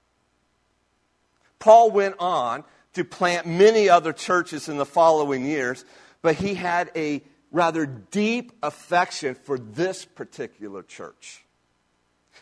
Paul 1.59 1.91
went 1.91 2.17
on 2.19 2.65
to 2.95 3.05
plant 3.05 3.47
many 3.47 3.89
other 3.89 4.13
churches 4.13 4.69
in 4.69 4.77
the 4.77 4.87
following 4.87 5.45
years, 5.45 5.85
but 6.23 6.37
he 6.37 6.55
had 6.55 6.91
a 6.97 7.23
rather 7.53 7.87
deep 7.87 8.53
affection 8.63 9.35
for 9.35 9.59
this 9.59 10.05
particular 10.05 10.83
church. 10.83 11.45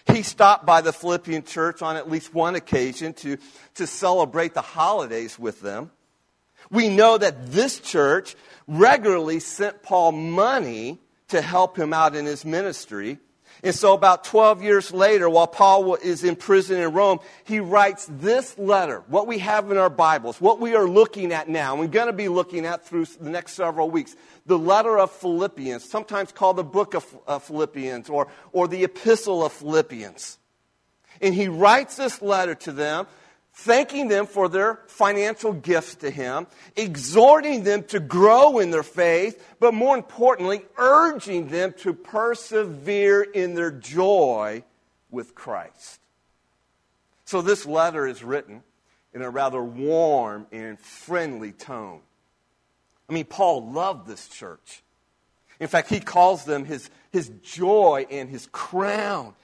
He 0.07 0.23
stopped 0.23 0.67
by 0.67 0.81
the 0.81 0.93
Philippian 0.93 1.45
church 1.45 1.81
on 1.81 1.97
at 1.97 2.11
least 2.11 2.35
one 2.35 2.55
occasion 2.55 3.15
to, 3.15 3.39
to 3.77 3.87
celebrate 3.87 4.55
the 4.55 4.61
holidays 4.61 5.39
with 5.39 5.61
them. 5.61 5.91
We 6.71 6.89
know 6.89 7.17
that 7.17 7.53
this 7.53 7.81
church 7.81 8.37
regularly 8.67 9.41
sent 9.41 9.83
Paul 9.83 10.13
money 10.13 10.99
to 11.29 11.41
help 11.41 11.77
him 11.79 11.93
out 11.93 12.15
in 12.15 12.27
his 12.27 12.45
ministry. 12.45 13.19
And 13.65 13.75
so, 13.75 13.95
about 13.95 14.25
12 14.25 14.63
years 14.63 14.93
later, 14.93 15.27
while 15.27 15.47
Paul 15.47 15.95
is 15.95 16.23
in 16.23 16.37
prison 16.37 16.79
in 16.79 16.93
Rome, 16.93 17.21
he 17.45 17.61
writes 17.61 18.07
this 18.11 18.59
letter, 18.59 19.03
what 19.09 19.27
we 19.27 19.39
have 19.39 19.71
in 19.71 19.79
our 19.79 19.89
Bibles, 19.89 20.39
what 20.39 20.61
we 20.61 20.75
are 20.75 20.87
looking 20.87 21.33
at 21.33 21.49
now, 21.49 21.73
and 21.73 21.81
we're 21.81 21.87
going 21.87 22.09
to 22.09 22.13
be 22.13 22.29
looking 22.29 22.67
at 22.67 22.87
through 22.87 23.07
the 23.07 23.31
next 23.31 23.55
several 23.55 23.91
weeks. 23.91 24.17
The 24.45 24.59
letter 24.59 24.99
of 24.99 25.11
Philippians, 25.13 25.83
sometimes 25.83 26.31
called 26.31 26.57
the 26.57 26.63
book 26.63 26.95
of 26.95 27.43
Philippians 27.45 28.11
or, 28.11 28.29
or 28.53 28.69
the 28.69 28.85
epistle 28.85 29.43
of 29.43 29.53
Philippians. 29.55 30.37
And 31.23 31.35
he 31.35 31.49
writes 31.49 31.97
this 31.97 32.21
letter 32.21 32.55
to 32.57 32.73
them 32.73 33.07
thanking 33.55 34.09
them 34.09 34.27
for 34.27 34.49
their 34.49 34.81
financial 34.87 35.53
gifts 35.53 35.97
to 35.97 36.11
him, 36.11 36.47
exhorting 36.77 37.63
them 37.63 37.85
to 37.85 38.01
grow 38.01 38.59
in 38.59 38.71
their 38.71 38.83
faith, 38.83 39.43
but 39.61 39.73
more 39.73 39.97
importantly, 39.97 40.63
urging 40.77 41.49
them 41.49 41.73
to 41.79 41.93
persevere 41.93 43.23
in 43.23 43.55
their 43.55 43.71
joy 43.71 44.63
with 45.11 45.35
Christ. 45.35 46.01
So 47.25 47.41
this 47.41 47.65
letter 47.65 48.07
is 48.07 48.23
written 48.23 48.63
in 49.15 49.23
a 49.23 49.31
rather 49.31 49.63
warm 49.63 50.47
and 50.51 50.79
friendly 50.79 51.53
tone. 51.53 52.01
I 53.09 53.13
mean, 53.13 53.25
Paul 53.25 53.71
loved 53.71 54.07
this 54.07 54.29
church. 54.29 54.83
In 55.61 55.69
fact, 55.69 55.89
he 55.89 56.01
calls 56.01 56.45
them 56.45 56.65
his, 56.65 56.91
his 57.13 57.31
joy 57.43 58.07
and 58.11 58.29
his 58.29 58.49
crown. 58.51 59.35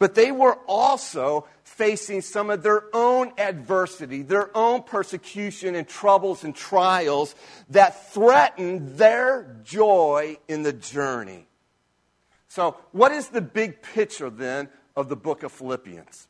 But 0.00 0.14
they 0.14 0.32
were 0.32 0.54
also 0.66 1.46
facing 1.62 2.22
some 2.22 2.48
of 2.48 2.62
their 2.62 2.84
own 2.94 3.32
adversity, 3.36 4.22
their 4.22 4.50
own 4.56 4.82
persecution 4.82 5.74
and 5.74 5.86
troubles 5.86 6.42
and 6.42 6.56
trials 6.56 7.34
that 7.68 8.10
threatened 8.12 8.96
their 8.96 9.56
joy 9.62 10.38
in 10.48 10.62
the 10.62 10.72
journey. 10.72 11.46
So, 12.48 12.78
what 12.92 13.12
is 13.12 13.28
the 13.28 13.42
big 13.42 13.82
picture 13.82 14.30
then 14.30 14.70
of 14.96 15.10
the 15.10 15.16
book 15.16 15.42
of 15.42 15.52
Philippians? 15.52 16.28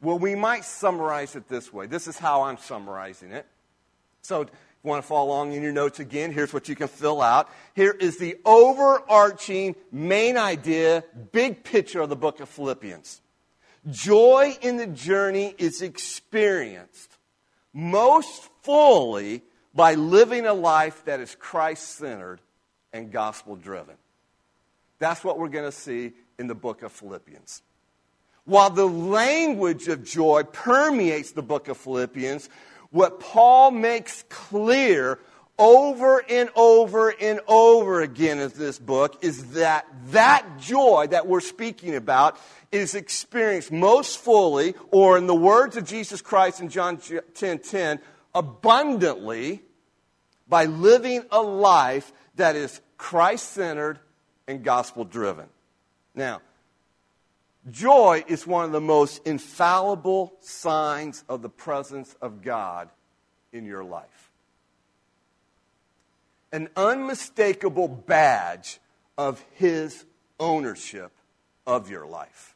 Well, 0.00 0.18
we 0.18 0.34
might 0.34 0.64
summarize 0.64 1.36
it 1.36 1.48
this 1.48 1.72
way. 1.72 1.86
This 1.86 2.08
is 2.08 2.18
how 2.18 2.42
I'm 2.42 2.58
summarizing 2.58 3.30
it. 3.30 3.46
So, 4.22 4.46
want 4.82 5.02
to 5.02 5.06
follow 5.06 5.28
along 5.28 5.52
in 5.52 5.62
your 5.62 5.72
notes 5.72 6.00
again, 6.00 6.32
here's 6.32 6.52
what 6.52 6.68
you 6.68 6.74
can 6.74 6.88
fill 6.88 7.22
out. 7.22 7.48
Here 7.74 7.92
is 7.92 8.18
the 8.18 8.36
overarching 8.44 9.76
main 9.90 10.36
idea, 10.36 11.04
big 11.30 11.64
picture 11.64 12.00
of 12.00 12.08
the 12.08 12.16
book 12.16 12.40
of 12.40 12.48
Philippians. 12.48 13.20
Joy 13.90 14.56
in 14.60 14.76
the 14.76 14.86
journey 14.86 15.54
is 15.58 15.82
experienced 15.82 17.16
most 17.72 18.48
fully 18.62 19.42
by 19.74 19.94
living 19.94 20.46
a 20.46 20.52
life 20.52 21.04
that 21.04 21.20
is 21.20 21.34
Christ 21.34 21.96
centered 21.96 22.40
and 22.92 23.10
gospel 23.10 23.56
driven. 23.56 23.94
That's 24.98 25.24
what 25.24 25.38
we're 25.38 25.48
going 25.48 25.64
to 25.64 25.76
see 25.76 26.12
in 26.38 26.46
the 26.46 26.54
book 26.54 26.82
of 26.82 26.92
Philippians. 26.92 27.62
While 28.44 28.70
the 28.70 28.88
language 28.88 29.88
of 29.88 30.04
joy 30.04 30.42
permeates 30.42 31.32
the 31.32 31.42
book 31.42 31.68
of 31.68 31.76
Philippians, 31.76 32.48
what 32.92 33.20
Paul 33.20 33.72
makes 33.72 34.22
clear 34.28 35.18
over 35.58 36.22
and 36.28 36.50
over 36.54 37.10
and 37.10 37.40
over 37.46 38.00
again 38.00 38.38
in 38.38 38.52
this 38.54 38.78
book 38.78 39.18
is 39.22 39.52
that 39.52 39.86
that 40.08 40.46
joy 40.58 41.08
that 41.10 41.26
we're 41.26 41.40
speaking 41.40 41.94
about 41.94 42.38
is 42.70 42.94
experienced 42.94 43.70
most 43.70 44.18
fully, 44.18 44.74
or 44.90 45.18
in 45.18 45.26
the 45.26 45.34
words 45.34 45.76
of 45.76 45.84
Jesus 45.84 46.22
Christ 46.22 46.60
in 46.60 46.68
John 46.68 46.98
10 47.34 47.58
10, 47.58 48.00
abundantly 48.34 49.62
by 50.48 50.64
living 50.64 51.22
a 51.30 51.40
life 51.40 52.12
that 52.36 52.56
is 52.56 52.80
Christ 52.96 53.52
centered 53.52 53.98
and 54.46 54.62
gospel 54.62 55.04
driven. 55.04 55.46
Now, 56.14 56.40
joy 57.70 58.24
is 58.26 58.46
one 58.46 58.64
of 58.64 58.72
the 58.72 58.80
most 58.80 59.26
infallible 59.26 60.32
signs 60.40 61.24
of 61.28 61.42
the 61.42 61.48
presence 61.48 62.14
of 62.20 62.42
God 62.42 62.88
in 63.52 63.64
your 63.64 63.84
life. 63.84 64.30
An 66.52 66.68
unmistakable 66.76 67.88
badge 67.88 68.78
of 69.16 69.44
His 69.54 70.04
ownership 70.38 71.12
of 71.66 71.90
your 71.90 72.06
life. 72.06 72.54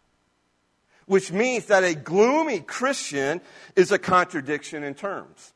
Which 1.06 1.30
means 1.30 1.66
that 1.66 1.84
a 1.84 1.94
gloomy 1.94 2.60
Christian 2.60 3.40
is 3.76 3.92
a 3.92 3.98
contradiction 3.98 4.82
in 4.82 4.94
terms. 4.94 5.52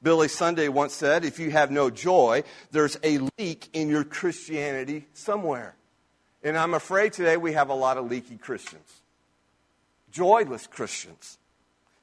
Billy 0.00 0.28
Sunday 0.28 0.68
once 0.68 0.92
said, 0.92 1.24
if 1.24 1.38
you 1.38 1.50
have 1.50 1.70
no 1.70 1.90
joy, 1.90 2.44
there's 2.70 2.98
a 3.02 3.18
leak 3.38 3.68
in 3.72 3.88
your 3.88 4.04
Christianity 4.04 5.06
somewhere. 5.14 5.74
And 6.44 6.58
I'm 6.58 6.74
afraid 6.74 7.14
today 7.14 7.38
we 7.38 7.54
have 7.54 7.70
a 7.70 7.74
lot 7.74 7.96
of 7.96 8.10
leaky 8.10 8.36
Christians, 8.36 9.00
joyless 10.12 10.66
Christians. 10.66 11.38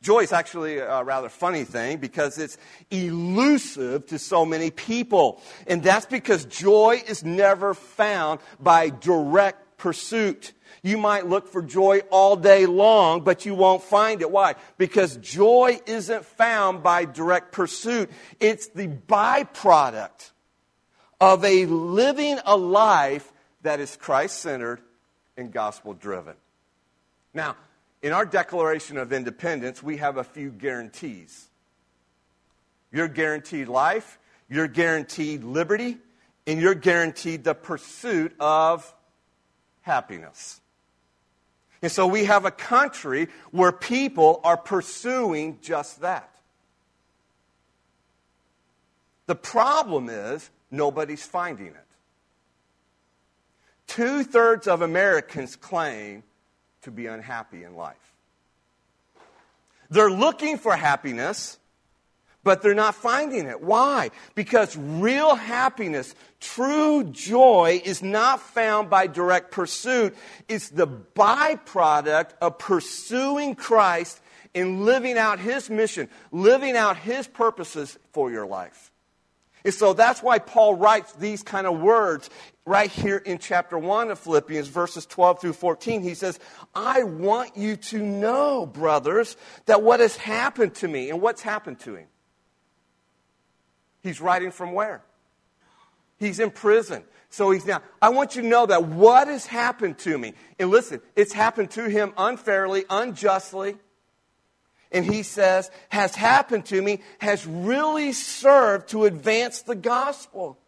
Joy 0.01 0.21
is 0.21 0.33
actually 0.33 0.79
a 0.79 1.03
rather 1.03 1.29
funny 1.29 1.63
thing 1.63 1.99
because 1.99 2.39
it's 2.39 2.57
elusive 2.89 4.07
to 4.07 4.17
so 4.17 4.43
many 4.43 4.71
people. 4.71 5.39
And 5.67 5.83
that's 5.83 6.07
because 6.07 6.45
joy 6.45 7.03
is 7.07 7.23
never 7.23 7.75
found 7.75 8.39
by 8.59 8.89
direct 8.89 9.77
pursuit. 9.77 10.53
You 10.81 10.97
might 10.97 11.27
look 11.27 11.47
for 11.47 11.61
joy 11.61 11.99
all 12.09 12.35
day 12.35 12.65
long, 12.65 13.21
but 13.21 13.45
you 13.45 13.53
won't 13.53 13.83
find 13.83 14.21
it. 14.21 14.31
Why? 14.31 14.55
Because 14.79 15.17
joy 15.17 15.79
isn't 15.85 16.25
found 16.25 16.81
by 16.81 17.05
direct 17.05 17.51
pursuit. 17.51 18.09
It's 18.39 18.69
the 18.69 18.87
byproduct 18.87 20.31
of 21.19 21.45
a 21.45 21.67
living 21.67 22.39
a 22.43 22.57
life 22.57 23.30
that 23.63 23.79
is 23.79 23.95
Christ 23.95 24.39
centered 24.39 24.81
and 25.37 25.51
gospel 25.51 25.93
driven. 25.93 26.35
Now, 27.33 27.55
in 28.01 28.13
our 28.13 28.25
Declaration 28.25 28.97
of 28.97 29.13
Independence, 29.13 29.81
we 29.81 29.97
have 29.97 30.17
a 30.17 30.23
few 30.23 30.49
guarantees. 30.49 31.47
You're 32.91 33.07
guaranteed 33.07 33.67
life, 33.67 34.19
you're 34.49 34.67
guaranteed 34.67 35.43
liberty, 35.43 35.97
and 36.45 36.59
you're 36.59 36.75
guaranteed 36.75 37.43
the 37.43 37.53
pursuit 37.53 38.33
of 38.39 38.93
happiness. 39.81 40.59
And 41.81 41.91
so 41.91 42.05
we 42.05 42.25
have 42.25 42.45
a 42.45 42.51
country 42.51 43.29
where 43.51 43.71
people 43.71 44.41
are 44.43 44.57
pursuing 44.57 45.59
just 45.61 46.01
that. 46.01 46.29
The 49.25 49.35
problem 49.35 50.09
is 50.09 50.49
nobody's 50.69 51.23
finding 51.23 51.67
it. 51.67 51.90
Two 53.91 54.23
thirds 54.23 54.67
of 54.67 54.81
Americans 54.81 55.57
claim 55.57 56.23
to 56.83 56.91
be 56.91 57.07
unhappy 57.07 57.65
in 57.65 57.75
life. 57.75 57.97
They're 59.89 60.09
looking 60.09 60.57
for 60.57 60.73
happiness, 60.73 61.59
but 62.41 62.61
they're 62.61 62.73
not 62.73 62.95
finding 62.95 63.47
it. 63.47 63.61
Why? 63.61 64.11
Because 64.33 64.77
real 64.77 65.35
happiness, 65.35 66.15
true 66.39 67.03
joy, 67.03 67.81
is 67.83 68.01
not 68.01 68.39
found 68.39 68.89
by 68.89 69.07
direct 69.07 69.51
pursuit. 69.51 70.15
It's 70.47 70.69
the 70.69 70.87
byproduct 70.87 72.29
of 72.41 72.59
pursuing 72.59 73.55
Christ 73.55 74.21
and 74.55 74.85
living 74.85 75.17
out 75.17 75.39
His 75.39 75.69
mission, 75.69 76.07
living 76.31 76.77
out 76.77 76.95
His 76.95 77.27
purposes 77.27 77.99
for 78.13 78.31
your 78.31 78.45
life. 78.45 78.87
And 79.63 79.73
so 79.73 79.93
that's 79.93 80.23
why 80.23 80.39
Paul 80.39 80.75
writes 80.75 81.11
these 81.13 81.43
kind 81.43 81.67
of 81.67 81.79
words 81.79 82.29
right 82.65 82.91
here 82.91 83.17
in 83.17 83.37
chapter 83.37 83.77
1 83.77 84.11
of 84.11 84.19
Philippians, 84.19 84.67
verses 84.67 85.05
12 85.05 85.41
through 85.41 85.53
14. 85.53 86.03
He 86.03 86.13
says, 86.13 86.39
I 86.75 87.03
want 87.03 87.57
you 87.57 87.75
to 87.75 87.99
know, 87.99 88.65
brothers, 88.65 89.35
that 89.65 89.81
what 89.81 89.99
has 89.99 90.15
happened 90.15 90.75
to 90.75 90.87
me, 90.87 91.09
and 91.09 91.21
what's 91.21 91.41
happened 91.41 91.79
to 91.81 91.95
him? 91.95 92.07
He's 94.01 94.21
writing 94.21 94.51
from 94.51 94.73
where? 94.73 95.03
He's 96.17 96.39
in 96.39 96.51
prison. 96.51 97.03
So 97.29 97.49
he's 97.51 97.65
now, 97.65 97.81
I 98.01 98.09
want 98.09 98.35
you 98.35 98.41
to 98.41 98.47
know 98.47 98.65
that 98.65 98.83
what 98.83 99.27
has 99.27 99.45
happened 99.45 99.97
to 99.99 100.17
me, 100.17 100.33
and 100.59 100.69
listen, 100.69 101.01
it's 101.15 101.33
happened 101.33 101.71
to 101.71 101.89
him 101.89 102.13
unfairly, 102.17 102.83
unjustly, 102.89 103.77
and 104.91 105.05
he 105.05 105.23
says, 105.23 105.71
has 105.89 106.13
happened 106.13 106.65
to 106.65 106.81
me, 106.81 107.01
has 107.19 107.47
really 107.47 108.11
served 108.11 108.89
to 108.89 109.05
advance 109.05 109.61
the 109.61 109.75
gospel. 109.75 110.59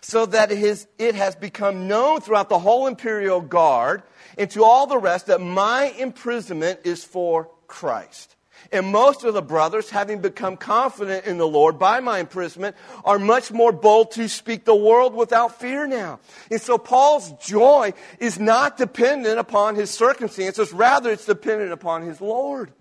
So 0.00 0.26
that 0.26 0.52
it 0.52 1.14
has 1.14 1.36
become 1.36 1.88
known 1.88 2.20
throughout 2.20 2.48
the 2.48 2.58
whole 2.58 2.86
imperial 2.86 3.40
guard 3.40 4.02
and 4.36 4.50
to 4.50 4.64
all 4.64 4.86
the 4.86 4.98
rest 4.98 5.26
that 5.26 5.40
my 5.40 5.94
imprisonment 5.98 6.80
is 6.84 7.04
for 7.04 7.48
Christ. 7.66 8.36
And 8.72 8.86
most 8.86 9.24
of 9.24 9.34
the 9.34 9.42
brothers, 9.42 9.90
having 9.90 10.20
become 10.20 10.56
confident 10.56 11.26
in 11.26 11.36
the 11.36 11.46
Lord 11.46 11.78
by 11.78 12.00
my 12.00 12.20
imprisonment, 12.20 12.76
are 13.04 13.18
much 13.18 13.52
more 13.52 13.72
bold 13.72 14.12
to 14.12 14.28
speak 14.28 14.64
the 14.64 14.74
world 14.74 15.14
without 15.14 15.60
fear 15.60 15.86
now. 15.86 16.20
And 16.50 16.60
so 16.60 16.78
Paul's 16.78 17.32
joy 17.44 17.92
is 18.18 18.38
not 18.38 18.78
dependent 18.78 19.38
upon 19.38 19.74
his 19.74 19.90
circumstances, 19.90 20.72
rather, 20.72 21.10
it's 21.10 21.26
dependent 21.26 21.72
upon 21.72 22.02
his 22.02 22.20
Lord. 22.22 22.72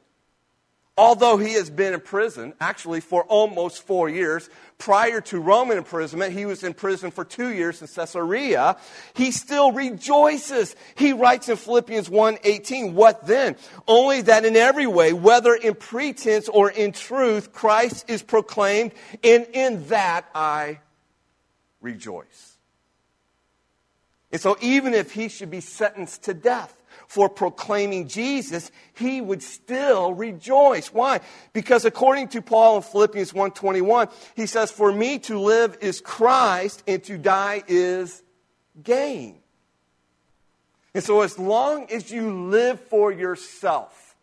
Although 0.95 1.37
he 1.37 1.53
has 1.53 1.71
been 1.71 1.95
in 1.95 2.01
prison, 2.01 2.53
actually 2.59 2.99
for 2.99 3.23
almost 3.23 3.81
four 3.81 4.09
years, 4.09 4.47
prior 4.77 5.21
to 5.21 5.39
Roman 5.39 5.79
imprisonment, 5.79 6.33
he 6.33 6.45
was 6.45 6.63
in 6.63 6.75
prison 6.75 7.09
for 7.09 7.25
two 7.25 7.51
years 7.51 7.81
in 7.81 7.87
Caesarea, 7.87 8.77
he 9.15 9.31
still 9.31 9.71
rejoices. 9.71 10.75
He 10.93 11.11
writes 11.11 11.49
in 11.49 11.57
Philippians 11.57 12.09
1:18, 12.09 12.93
what 12.93 13.25
then? 13.25 13.55
Only 13.87 14.21
that 14.21 14.45
in 14.45 14.55
every 14.55 14.85
way, 14.85 15.13
whether 15.13 15.55
in 15.55 15.73
pretense 15.73 16.47
or 16.47 16.69
in 16.69 16.91
truth, 16.91 17.53
Christ 17.53 18.05
is 18.07 18.21
proclaimed, 18.21 18.91
and 19.23 19.47
in 19.51 19.87
that 19.87 20.29
I 20.35 20.79
rejoice. 21.81 22.57
And 24.31 24.39
so 24.39 24.57
even 24.61 24.93
if 24.93 25.13
he 25.13 25.27
should 25.27 25.49
be 25.49 25.61
sentenced 25.61 26.23
to 26.23 26.35
death, 26.35 26.82
for 27.13 27.29
proclaiming 27.29 28.07
Jesus, 28.07 28.71
he 28.95 29.21
would 29.21 29.43
still 29.43 30.15
rejoice. 30.15 30.91
Why? 30.91 31.19
Because 31.53 31.85
according 31.85 32.29
to 32.29 32.41
Paul 32.41 32.77
in 32.77 32.81
Philippians 32.81 33.31
1:21, 33.33 34.09
he 34.35 34.47
says, 34.47 34.71
"For 34.71 34.91
me 34.91 35.19
to 35.19 35.37
live 35.39 35.77
is 35.79 36.01
Christ 36.01 36.81
and 36.87 37.03
to 37.03 37.19
die 37.19 37.61
is 37.67 38.23
gain." 38.81 39.43
And 40.95 41.03
so 41.03 41.21
as 41.21 41.37
long 41.37 41.85
as 41.91 42.11
you 42.11 42.33
live 42.49 42.79
for 42.79 43.11
yourself 43.11 44.15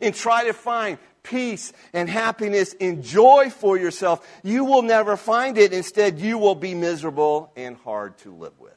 and 0.00 0.14
try 0.14 0.44
to 0.44 0.52
find 0.52 0.98
peace 1.24 1.72
and 1.92 2.08
happiness 2.08 2.72
and 2.80 3.02
joy 3.02 3.50
for 3.50 3.76
yourself, 3.76 4.24
you 4.44 4.64
will 4.64 4.82
never 4.82 5.16
find 5.16 5.58
it. 5.58 5.72
Instead, 5.72 6.20
you 6.20 6.38
will 6.38 6.54
be 6.54 6.72
miserable 6.72 7.50
and 7.56 7.76
hard 7.78 8.16
to 8.18 8.32
live 8.32 8.60
with. 8.60 8.76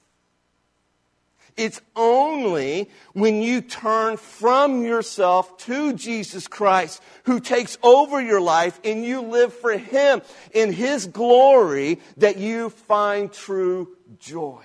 It's 1.60 1.82
only 1.94 2.90
when 3.12 3.42
you 3.42 3.60
turn 3.60 4.16
from 4.16 4.82
yourself 4.82 5.58
to 5.66 5.92
Jesus 5.92 6.48
Christ, 6.48 7.04
who 7.24 7.42
takes 7.42 7.78
over 7.84 8.22
your 8.22 8.40
life, 8.40 8.80
and 8.86 9.04
you 9.04 9.20
live 9.20 9.54
for 9.54 9.78
Him 9.78 10.22
in 10.54 10.72
His 10.72 11.06
glory, 11.06 12.00
that 12.16 12.38
you 12.38 12.70
find 12.70 13.30
true 13.30 13.90
joy. 14.20 14.64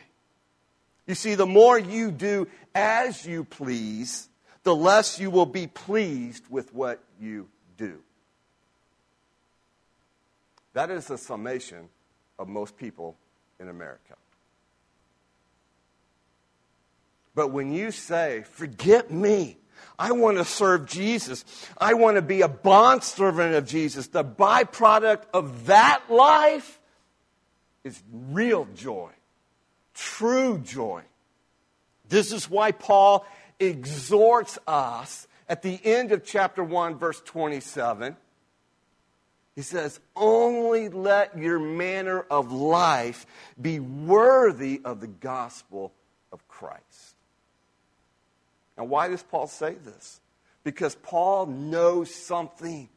You 1.09 1.17
see, 1.17 1.35
the 1.35 1.47
more 1.47 1.77
you 1.77 2.13
do 2.13 2.47
as 2.77 3.27
you 3.27 3.43
please, 3.43 4.29
the 4.63 4.77
less 4.77 5.19
you 5.19 5.31
will 5.31 5.47
be 5.47 5.67
pleased 5.67 6.45
with 6.49 6.73
what 6.73 7.03
you 7.21 7.49
do. 7.77 7.99
That 10.75 10.93
is 10.93 11.09
the 11.09 11.19
summation 11.19 11.89
of 12.39 12.47
most 12.47 12.77
people 12.77 13.17
in 13.59 13.69
America. 13.69 14.15
But 17.35 17.49
when 17.49 17.73
you 17.73 17.91
say, 17.91 18.45
forget 18.53 19.11
me, 19.11 19.59
I 19.99 20.13
want 20.13 20.39
to 20.39 20.45
serve 20.45 20.87
Jesus. 20.87 21.45
I 21.79 21.95
want 21.95 22.17
to 22.17 22.23
be 22.23 22.41
a 22.41 22.49
bondservant 22.49 23.55
of 23.55 23.67
Jesus. 23.67 24.09
The 24.09 24.25
byproduct 24.25 25.25
of 25.33 25.67
that 25.67 26.03
life 26.09 26.81
is 27.85 28.03
real 28.13 28.67
joy, 28.75 29.11
true 29.95 30.59
joy. 30.59 31.03
This 32.09 32.33
is 32.33 32.51
why 32.51 32.73
Paul 32.73 33.27
exhorts 33.61 34.59
us 34.67 35.29
at 35.49 35.63
the 35.63 35.79
end 35.85 36.13
of 36.13 36.25
chapter 36.25 36.65
1, 36.65 36.99
verse 36.99 37.21
27. 37.25 38.17
He 39.55 39.63
says, 39.63 40.01
Only 40.17 40.89
let 40.89 41.39
your 41.39 41.61
manner 41.61 42.21
of 42.21 42.51
life 42.53 43.27
be 43.61 43.79
worthy 43.79 44.81
of 44.85 45.01
the 45.01 45.07
gospel 45.07 45.93
of 46.33 46.47
Christ. 46.49 46.94
Now, 48.77 48.85
why 48.85 49.09
does 49.09 49.23
Paul 49.23 49.47
say 49.47 49.75
this? 49.75 50.21
Because 50.63 50.95
Paul 50.97 51.47
knows 51.47 52.15
something. 52.15 52.89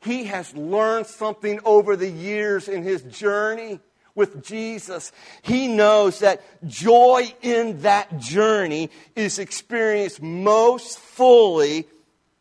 He 0.00 0.24
has 0.24 0.54
learned 0.54 1.06
something 1.06 1.60
over 1.64 1.96
the 1.96 2.10
years 2.10 2.68
in 2.68 2.82
his 2.82 3.02
journey 3.02 3.80
with 4.14 4.44
Jesus. 4.44 5.12
He 5.42 5.68
knows 5.68 6.20
that 6.20 6.42
joy 6.66 7.34
in 7.40 7.80
that 7.82 8.18
journey 8.18 8.90
is 9.16 9.38
experienced 9.38 10.20
most 10.20 10.98
fully 10.98 11.86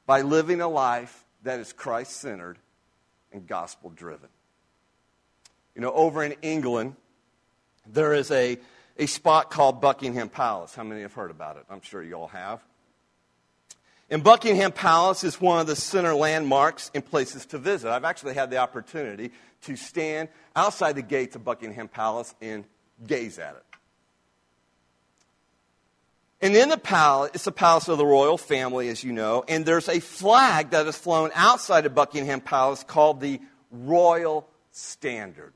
by 0.06 0.22
living 0.22 0.62
a 0.62 0.68
life 0.68 1.24
that 1.44 1.60
is 1.60 1.74
Christ 1.74 2.18
centered 2.18 2.58
and 3.32 3.48
gospel 3.48 3.90
driven. 3.90 4.30
You 5.76 5.82
know, 5.82 5.92
over 5.94 6.24
in 6.24 6.34
England, 6.42 6.96
there 7.88 8.14
is 8.14 8.30
a, 8.32 8.58
a 8.98 9.06
spot 9.06 9.50
called 9.50 9.82
Buckingham 9.82 10.30
Palace. 10.30 10.76
How 10.76 10.84
many 10.84 11.02
have 11.02 11.14
heard 11.14 11.32
about 11.32 11.58
it? 11.58 11.64
I'm 11.70 11.82
sure 11.82 12.04
you 12.04 12.16
all 12.16 12.28
have. 12.28 12.62
And 14.10 14.24
Buckingham 14.24 14.74
Palace 14.74 15.24
is 15.24 15.40
one 15.40 15.62
of 15.62 15.68
the 15.68 15.76
center 15.76 16.14
landmarks 16.14 16.92
and 16.94 17.06
places 17.06 17.46
to 17.48 17.58
visit. 17.58 17.90
I've 17.90 18.04
actually 18.04 18.34
had 18.34 18.50
the 18.50 18.58
opportunity 18.58 19.32
to 19.62 19.76
stand 19.78 20.28
outside 20.56 20.96
the 20.96 21.02
gates 21.02 21.36
of 21.36 21.46
Buckingham 21.46 21.88
Palace 21.88 22.36
and 22.42 22.66
gaze 23.08 23.40
at 23.40 23.56
it. 23.56 23.64
And 26.42 26.56
in 26.56 26.70
the 26.70 26.78
palace, 26.78 27.32
it's 27.36 27.46
the 27.46 27.52
palace 27.52 27.88
of 27.88 28.00
the 28.00 28.06
royal 28.06 28.38
family, 28.38 28.90
as 28.90 29.04
you 29.04 29.14
know, 29.14 29.46
and 29.48 29.64
there's 29.64 29.88
a 29.88 30.00
flag 30.00 30.72
that 30.72 30.88
is 30.88 30.98
flown 30.98 31.30
outside 31.36 31.86
of 31.86 31.94
Buckingham 31.94 32.42
Palace 32.42 32.84
called 32.84 33.22
the 33.22 33.40
Royal 33.72 34.48
Standard. 34.72 35.54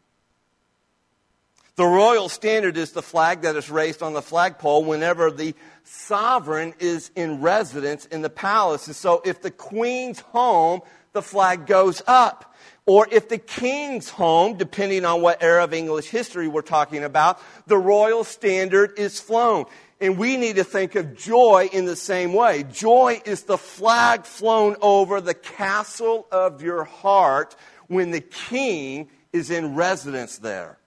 The 1.75 1.85
Royal 1.85 2.29
Standard 2.29 2.77
is 2.77 2.93
the 2.93 3.01
flag 3.01 3.41
that 3.41 3.57
is 3.57 3.69
raised 3.69 4.01
on 4.01 4.13
the 4.13 4.21
flagpole 4.21 4.85
whenever 4.85 5.29
the 5.29 5.53
sovereign 5.83 6.73
is 6.79 7.11
in 7.17 7.41
residence 7.41 8.05
in 8.05 8.21
the 8.21 8.29
palace. 8.29 8.87
And 8.87 8.95
so 8.95 9.21
if 9.25 9.41
the 9.41 9.51
queen's 9.51 10.21
home, 10.21 10.79
the 11.11 11.21
flag 11.21 11.65
goes 11.65 12.01
up. 12.07 12.55
Or 12.85 13.07
if 13.11 13.27
the 13.27 13.37
king's 13.37 14.09
home, 14.09 14.57
depending 14.57 15.03
on 15.03 15.21
what 15.21 15.43
era 15.43 15.65
of 15.65 15.73
English 15.73 16.07
history 16.07 16.47
we're 16.47 16.61
talking 16.61 17.03
about, 17.03 17.41
the 17.67 17.77
royal 17.77 18.23
standard 18.23 18.97
is 18.97 19.19
flown. 19.19 19.65
And 19.99 20.17
we 20.17 20.37
need 20.37 20.55
to 20.55 20.63
think 20.63 20.95
of 20.95 21.17
joy 21.17 21.69
in 21.73 21.83
the 21.83 21.97
same 21.97 22.31
way. 22.31 22.63
Joy 22.63 23.21
is 23.25 23.43
the 23.43 23.57
flag 23.57 24.25
flown 24.25 24.77
over 24.81 25.19
the 25.19 25.33
castle 25.33 26.25
of 26.31 26.61
your 26.61 26.85
heart 26.85 27.53
when 27.87 28.11
the 28.11 28.21
king 28.21 29.09
is 29.33 29.49
in 29.49 29.75
residence 29.75 30.37
there. 30.37 30.77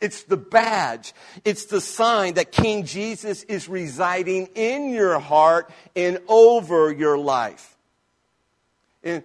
It's 0.00 0.22
the 0.24 0.36
badge. 0.36 1.12
It's 1.44 1.66
the 1.66 1.80
sign 1.80 2.34
that 2.34 2.52
King 2.52 2.84
Jesus 2.84 3.42
is 3.44 3.68
residing 3.68 4.48
in 4.54 4.90
your 4.90 5.18
heart 5.18 5.70
and 5.96 6.18
over 6.28 6.92
your 6.92 7.18
life. 7.18 7.76
And 9.02 9.24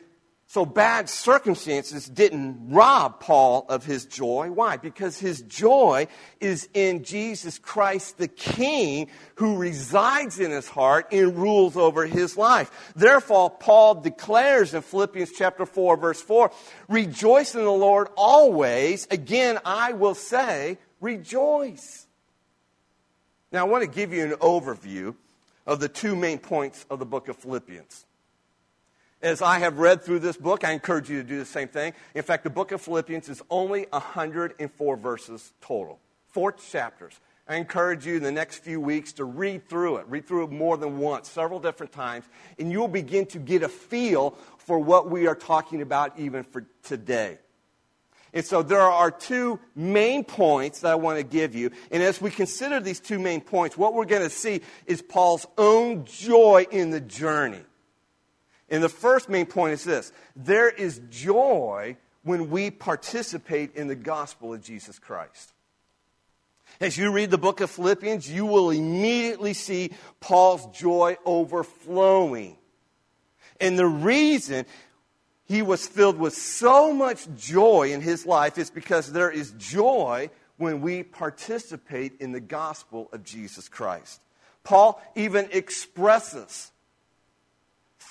so 0.54 0.68
bad 0.68 1.10
circumstances 1.10 2.08
didn't 2.08 2.70
rob 2.70 3.20
Paul 3.20 3.66
of 3.70 3.88
his 3.88 4.06
joy. 4.06 4.52
Why? 4.52 4.78
Because 4.78 5.18
his 5.18 5.42
joy 5.42 6.08
is 6.40 6.70
in 6.76 7.04
Jesus 7.04 7.58
Christ, 7.58 8.20
the 8.20 8.28
King, 8.28 9.10
who 9.34 9.58
resides 9.58 10.40
in 10.40 10.52
his 10.52 10.68
heart 10.68 11.08
and 11.12 11.36
rules 11.36 11.76
over 11.76 12.06
his 12.06 12.38
life. 12.38 12.94
Therefore, 12.96 13.50
Paul 13.50 13.96
declares 13.96 14.76
in 14.76 14.84
Philippians 14.84 15.32
chapter 15.32 15.66
4, 15.66 15.98
verse 15.98 16.22
4, 16.22 16.52
rejoice 16.88 17.56
in 17.56 17.64
the 17.64 17.72
Lord 17.72 18.10
always. 18.16 19.08
Again, 19.10 19.58
I 19.66 19.94
will 19.94 20.14
say, 20.14 20.78
rejoice. 21.02 22.06
Now, 23.52 23.66
I 23.66 23.68
want 23.68 23.82
to 23.82 23.90
give 23.90 24.14
you 24.14 24.24
an 24.24 24.34
overview 24.34 25.16
of 25.66 25.80
the 25.80 25.90
two 25.90 26.16
main 26.16 26.38
points 26.38 26.86
of 26.92 27.00
the 27.00 27.08
book 27.08 27.28
of 27.28 27.38
Philippians. 27.38 28.06
As 29.24 29.42
I 29.42 29.60
have 29.60 29.80
read 29.80 30.02
through 30.02 30.20
this 30.20 30.36
book, 30.36 30.66
I 30.66 30.72
encourage 30.72 31.10
you 31.10 31.22
to 31.22 31.28
do 31.28 31.40
the 31.40 31.46
same 31.46 31.70
thing. 31.70 31.94
In 32.14 32.24
fact, 32.24 32.44
the 32.44 32.50
book 32.50 32.74
of 32.74 32.82
Philippians 32.82 33.30
is 33.30 33.42
only 33.50 33.88
104 33.92 34.98
verses 34.98 35.54
total, 35.62 36.02
four 36.28 36.52
chapters. 36.52 37.18
I 37.48 37.56
encourage 37.56 38.06
you 38.06 38.18
in 38.18 38.24
the 38.24 38.34
next 38.34 38.58
few 38.58 38.82
weeks 38.82 39.14
to 39.14 39.24
read 39.24 39.70
through 39.70 39.98
it. 39.98 40.08
Read 40.10 40.28
through 40.28 40.44
it 40.44 40.52
more 40.52 40.76
than 40.76 40.98
once, 40.98 41.30
several 41.30 41.62
different 41.62 41.94
times, 41.94 42.26
and 42.60 42.70
you'll 42.70 42.90
begin 42.90 43.26
to 43.28 43.40
get 43.40 43.64
a 43.64 43.70
feel 43.70 44.32
for 44.58 44.78
what 44.78 45.10
we 45.10 45.26
are 45.26 45.36
talking 45.36 45.82
about 45.82 46.20
even 46.20 46.44
for 46.44 46.66
today. 46.84 47.38
And 48.34 48.44
so 48.44 48.62
there 48.62 48.82
are 48.82 49.10
two 49.10 49.58
main 49.74 50.26
points 50.26 50.82
that 50.82 50.92
I 50.92 50.96
want 50.96 51.20
to 51.20 51.24
give 51.24 51.56
you. 51.56 51.72
And 51.92 52.04
as 52.04 52.20
we 52.20 52.30
consider 52.30 52.82
these 52.82 53.00
two 53.00 53.20
main 53.20 53.40
points, 53.40 53.78
what 53.78 53.94
we're 53.94 54.04
going 54.04 54.24
to 54.24 54.30
see 54.30 54.60
is 54.86 55.02
Paul's 55.02 55.46
own 55.58 56.04
joy 56.04 56.66
in 56.72 56.90
the 56.90 57.00
journey. 57.00 57.62
And 58.74 58.84
the 58.84 58.90
first 58.90 59.30
main 59.30 59.46
point 59.46 59.74
is 59.74 59.84
this 59.84 60.12
there 60.36 60.68
is 60.68 61.00
joy 61.12 61.96
when 62.24 62.50
we 62.50 62.72
participate 62.72 63.76
in 63.76 63.88
the 63.88 63.96
gospel 63.96 64.52
of 64.52 64.64
Jesus 64.64 64.98
Christ. 64.98 65.54
As 66.82 66.98
you 66.98 67.12
read 67.12 67.30
the 67.30 67.38
book 67.38 67.62
of 67.62 67.70
Philippians, 67.70 68.28
you 68.28 68.48
will 68.48 68.72
immediately 68.72 69.54
see 69.54 69.92
Paul's 70.20 70.66
joy 70.76 71.18
overflowing. 71.24 72.58
And 73.62 73.78
the 73.78 73.86
reason 73.86 74.66
he 75.46 75.62
was 75.62 75.86
filled 75.86 76.18
with 76.18 76.34
so 76.34 76.92
much 76.92 77.28
joy 77.38 77.92
in 77.92 78.02
his 78.02 78.26
life 78.26 78.58
is 78.58 78.72
because 78.72 79.12
there 79.12 79.30
is 79.30 79.52
joy 79.60 80.32
when 80.58 80.82
we 80.82 81.04
participate 81.04 82.20
in 82.20 82.32
the 82.32 82.40
gospel 82.40 83.08
of 83.14 83.24
Jesus 83.24 83.70
Christ. 83.70 84.20
Paul 84.64 85.00
even 85.16 85.48
expresses 85.52 86.72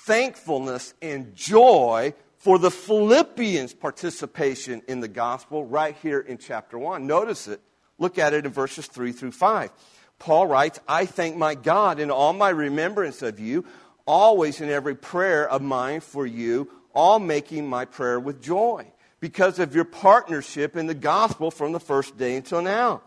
thankfulness 0.05 0.93
and 1.01 1.35
joy 1.35 2.13
for 2.37 2.59
the 2.59 2.71
Philippians' 2.71 3.73
participation 3.73 4.81
in 4.87 4.99
the 4.99 5.07
gospel 5.07 5.65
right 5.65 5.95
here 6.01 6.19
in 6.19 6.37
chapter 6.37 6.77
1. 6.77 7.07
Notice 7.07 7.47
it. 7.47 7.61
Look 7.97 8.17
at 8.17 8.33
it 8.33 8.45
in 8.45 8.51
verses 8.51 8.87
3 8.87 9.13
through 9.13 9.31
5. 9.31 9.71
Paul 10.19 10.47
writes, 10.47 10.79
I 10.87 11.05
thank 11.05 11.37
my 11.37 11.55
God 11.55 11.99
in 11.99 12.11
all 12.11 12.33
my 12.33 12.49
remembrance 12.49 13.21
of 13.21 13.39
you, 13.39 13.65
always 14.05 14.59
in 14.59 14.69
every 14.69 14.95
prayer 14.95 15.47
of 15.47 15.61
mine 15.61 16.01
for 16.01 16.25
you, 16.25 16.69
all 16.93 17.19
making 17.19 17.67
my 17.67 17.85
prayer 17.85 18.19
with 18.19 18.41
joy, 18.41 18.85
because 19.19 19.57
of 19.57 19.73
your 19.73 19.85
partnership 19.85 20.75
in 20.75 20.87
the 20.87 20.93
gospel 20.93 21.49
from 21.49 21.71
the 21.71 21.79
first 21.79 22.17
day 22.17 22.35
until 22.35 22.61
now 22.61 23.01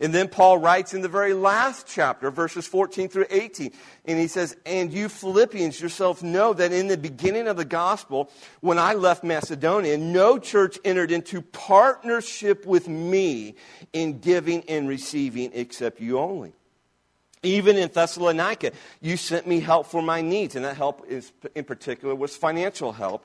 and 0.00 0.14
then 0.14 0.28
Paul 0.28 0.58
writes 0.58 0.94
in 0.94 1.02
the 1.02 1.08
very 1.08 1.34
last 1.34 1.86
chapter, 1.88 2.30
verses 2.30 2.66
14 2.66 3.08
through 3.08 3.26
18, 3.30 3.72
and 4.04 4.18
he 4.18 4.28
says, 4.28 4.56
And 4.64 4.92
you 4.92 5.08
Philippians 5.08 5.80
yourselves 5.80 6.22
know 6.22 6.52
that 6.52 6.72
in 6.72 6.86
the 6.86 6.96
beginning 6.96 7.48
of 7.48 7.56
the 7.56 7.64
gospel, 7.64 8.30
when 8.60 8.78
I 8.78 8.94
left 8.94 9.24
Macedonia, 9.24 9.98
no 9.98 10.38
church 10.38 10.78
entered 10.84 11.10
into 11.10 11.42
partnership 11.42 12.64
with 12.64 12.88
me 12.88 13.56
in 13.92 14.20
giving 14.20 14.62
and 14.68 14.88
receiving 14.88 15.50
except 15.52 16.00
you 16.00 16.18
only. 16.18 16.52
Even 17.42 17.76
in 17.76 17.88
Thessalonica, 17.88 18.72
you 19.00 19.16
sent 19.16 19.46
me 19.46 19.60
help 19.60 19.86
for 19.86 20.02
my 20.02 20.20
needs, 20.20 20.56
and 20.56 20.64
that 20.64 20.76
help 20.76 21.06
is, 21.08 21.32
in 21.54 21.64
particular 21.64 22.14
was 22.14 22.36
financial 22.36 22.92
help 22.92 23.24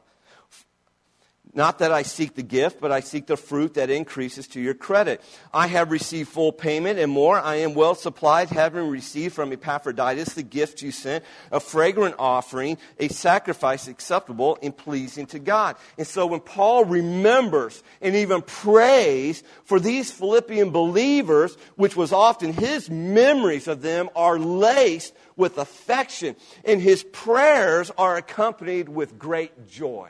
not 1.56 1.80
that 1.80 1.92
I 1.92 2.02
seek 2.02 2.34
the 2.34 2.44
gift, 2.44 2.82
but 2.82 2.92
I 2.92 3.02
seek 3.02 3.28
the 3.28 3.38
fruit 3.38 3.76
that 3.76 3.89
increases 3.89 4.48
to 4.50 4.62
your 4.62 4.74
credit. 4.74 5.22
I 5.54 5.68
have 5.68 5.92
received 5.92 6.30
full 6.30 6.52
payment 6.52 6.98
and 6.98 7.12
more. 7.12 7.38
I 7.39 7.58
am 7.58 7.76
well 7.76 7.94
supplied, 7.94 8.50
having 8.50 8.88
received 8.89 9.36
from 9.36 9.54
Epaphroditus 9.54 10.34
the 10.34 10.44
gift 10.44 10.82
you 10.82 10.92
sent, 10.92 11.24
a 11.52 11.60
fragrant 11.60 12.16
offering, 12.18 12.78
a 13.00 13.08
sacrifice 13.08 13.88
acceptable 13.88 14.58
and 14.63 14.76
pleasing 14.76 15.28
to 15.28 15.39
God. 15.39 15.76
And 15.98 16.08
so 16.08 16.26
when 16.26 16.39
Paul 16.39 16.86
remembers 16.86 17.84
and 18.02 18.16
even 18.16 18.42
prays 18.42 19.44
for 19.63 19.80
these 19.80 20.12
Philippian 20.12 20.72
believers, 20.72 21.56
which 21.76 21.96
was 21.96 22.12
often 22.12 22.54
his 22.54 22.89
memories 22.89 23.68
of 23.68 23.82
them 23.82 24.10
are 24.16 24.39
laced 24.39 25.13
with 25.36 25.58
affection, 25.58 26.36
and 26.66 26.82
his 26.82 27.04
prayers 27.04 27.92
are 27.98 28.18
accompanied 28.18 28.89
with 28.89 29.20
great 29.20 29.68
joy. 29.70 30.10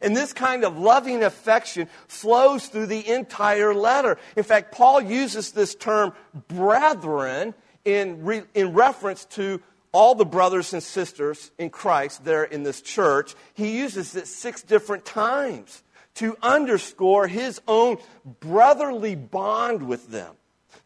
And 0.00 0.16
this 0.16 0.32
kind 0.32 0.64
of 0.64 0.78
loving 0.78 1.22
affection 1.22 1.88
flows 2.08 2.66
through 2.66 2.86
the 2.86 3.06
entire 3.06 3.74
letter. 3.74 4.18
In 4.36 4.44
fact, 4.44 4.72
Paul 4.72 5.00
uses 5.02 5.52
this 5.52 5.74
term 5.74 6.12
brethren 6.48 7.54
in, 7.84 8.24
re, 8.24 8.42
in 8.54 8.72
reference 8.72 9.24
to 9.26 9.60
all 9.92 10.14
the 10.14 10.24
brothers 10.24 10.72
and 10.72 10.82
sisters 10.82 11.50
in 11.58 11.70
Christ 11.70 12.24
there 12.24 12.44
in 12.44 12.62
this 12.62 12.80
church, 12.80 13.34
he 13.54 13.76
uses 13.78 14.14
it 14.14 14.26
six 14.26 14.62
different 14.62 15.04
times 15.04 15.82
to 16.14 16.36
underscore 16.42 17.26
his 17.26 17.60
own 17.66 17.98
brotherly 18.40 19.14
bond 19.14 19.82
with 19.82 20.10
them. 20.10 20.34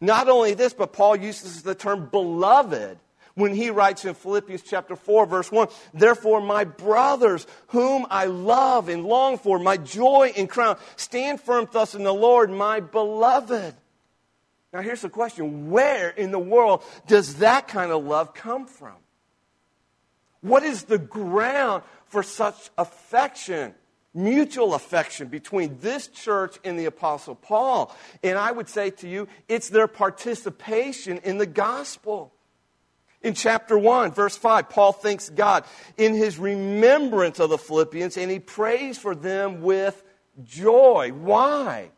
Not 0.01 0.27
only 0.27 0.53
this, 0.53 0.73
but 0.73 0.93
Paul 0.93 1.15
uses 1.15 1.61
the 1.61 1.75
term 1.75 2.09
beloved 2.09 2.97
when 3.35 3.53
he 3.53 3.69
writes 3.69 4.05
in 4.05 4.13
Philippians 4.13 4.63
chapter 4.63 4.95
4 4.95 5.25
verse 5.25 5.51
1, 5.51 5.67
therefore 5.93 6.41
my 6.41 6.63
brothers 6.63 7.45
whom 7.67 8.07
I 8.09 8.25
love 8.25 8.89
and 8.89 9.05
long 9.05 9.37
for, 9.37 9.59
my 9.59 9.77
joy 9.77 10.33
and 10.35 10.49
crown, 10.49 10.77
stand 10.95 11.41
firm 11.41 11.67
thus 11.71 11.95
in 11.95 12.03
the 12.03 12.13
Lord, 12.13 12.49
my 12.49 12.79
beloved. 12.79 13.75
Now 14.73 14.81
here's 14.81 15.01
the 15.01 15.09
question, 15.09 15.69
where 15.69 16.09
in 16.09 16.31
the 16.31 16.39
world 16.39 16.83
does 17.07 17.35
that 17.35 17.67
kind 17.67 17.91
of 17.91 18.03
love 18.03 18.33
come 18.33 18.65
from? 18.65 18.95
What 20.41 20.63
is 20.63 20.83
the 20.83 20.97
ground 20.97 21.83
for 22.07 22.23
such 22.23 22.69
affection? 22.77 23.75
mutual 24.17 24.73
affection 24.73 25.27
between 25.27 25.77
this 25.81 26.07
church 26.07 26.57
and 26.63 26.79
the 26.79 26.85
Apostle 26.85 27.35
Paul. 27.35 27.93
And 28.23 28.37
I 28.37 28.49
would 28.49 28.69
say 28.69 28.89
to 28.91 29.09
you, 29.09 29.27
it's 29.49 29.67
their 29.67 29.87
participation 29.87 31.19
in 31.25 31.37
the 31.37 31.45
gospel. 31.45 32.31
In 33.21 33.33
chapter 33.33 33.77
1, 33.77 34.11
verse 34.11 34.37
5, 34.37 34.69
Paul 34.69 34.91
thanks 34.93 35.29
God 35.29 35.65
in 35.97 36.13
his 36.13 36.37
remembrance 36.37 37.39
of 37.39 37.49
the 37.49 37.57
Philippians 37.57 38.17
and 38.17 38.29
he 38.29 38.39
prays 38.39 38.97
for 38.97 39.15
them 39.15 39.61
with 39.61 40.03
joy. 40.43 41.11
Why? 41.13 41.91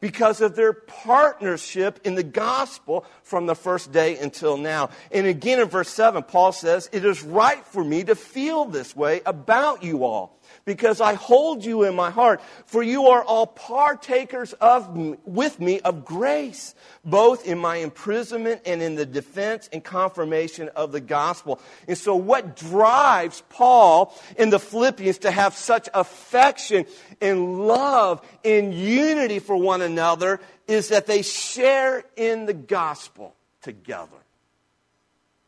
Because 0.00 0.40
of 0.40 0.56
their 0.56 0.72
partnership 0.72 2.00
in 2.04 2.14
the 2.14 2.22
gospel 2.22 3.04
from 3.22 3.46
the 3.46 3.54
first 3.54 3.92
day 3.92 4.16
until 4.16 4.56
now. 4.56 4.90
And 5.10 5.26
again 5.26 5.60
in 5.60 5.68
verse 5.68 5.88
7, 5.90 6.22
Paul 6.24 6.52
says, 6.52 6.88
It 6.92 7.04
is 7.04 7.22
right 7.22 7.64
for 7.66 7.84
me 7.84 8.04
to 8.04 8.14
feel 8.14 8.64
this 8.64 8.94
way 8.94 9.20
about 9.26 9.82
you 9.82 10.04
all 10.04 10.37
because 10.68 11.00
I 11.00 11.14
hold 11.14 11.64
you 11.64 11.84
in 11.84 11.96
my 11.96 12.10
heart, 12.10 12.42
for 12.66 12.82
you 12.82 13.06
are 13.06 13.24
all 13.24 13.46
partakers 13.46 14.52
of 14.52 14.94
me, 14.94 15.16
with 15.24 15.58
me 15.58 15.80
of 15.80 16.04
grace, 16.04 16.74
both 17.06 17.46
in 17.46 17.56
my 17.58 17.76
imprisonment 17.76 18.60
and 18.66 18.82
in 18.82 18.94
the 18.94 19.06
defense 19.06 19.70
and 19.72 19.82
confirmation 19.82 20.68
of 20.76 20.92
the 20.92 21.00
gospel. 21.00 21.58
And 21.88 21.96
so 21.96 22.14
what 22.16 22.54
drives 22.54 23.42
Paul 23.48 24.14
in 24.36 24.50
the 24.50 24.58
Philippians 24.58 25.16
to 25.18 25.30
have 25.30 25.54
such 25.54 25.88
affection 25.94 26.84
and 27.22 27.66
love 27.66 28.20
and 28.44 28.74
unity 28.74 29.38
for 29.38 29.56
one 29.56 29.80
another 29.80 30.38
is 30.66 30.88
that 30.88 31.06
they 31.06 31.22
share 31.22 32.04
in 32.14 32.44
the 32.44 32.52
gospel 32.52 33.34
together. 33.62 34.18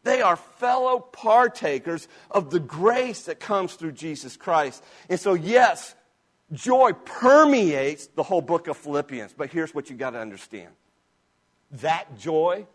They 0.02 0.22
are 0.22 0.36
fellow 0.36 0.98
partakers 0.98 2.08
of 2.30 2.50
the 2.50 2.60
grace 2.60 3.24
that 3.24 3.38
comes 3.38 3.74
through 3.74 3.92
Jesus 3.92 4.36
Christ. 4.36 4.82
And 5.08 5.20
so, 5.20 5.34
yes, 5.34 5.94
joy 6.52 6.92
permeates 6.92 8.06
the 8.08 8.22
whole 8.22 8.40
book 8.40 8.66
of 8.66 8.76
Philippians. 8.76 9.34
But 9.36 9.50
here's 9.50 9.74
what 9.74 9.90
you 9.90 9.96
got 9.96 10.10
to 10.10 10.18
understand 10.18 10.70
that 11.72 12.18
joy 12.18 12.66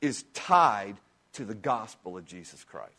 is 0.00 0.24
tied 0.34 0.96
to 1.32 1.44
the 1.44 1.54
gospel 1.54 2.18
of 2.18 2.24
Jesus 2.26 2.64
Christ. 2.64 2.92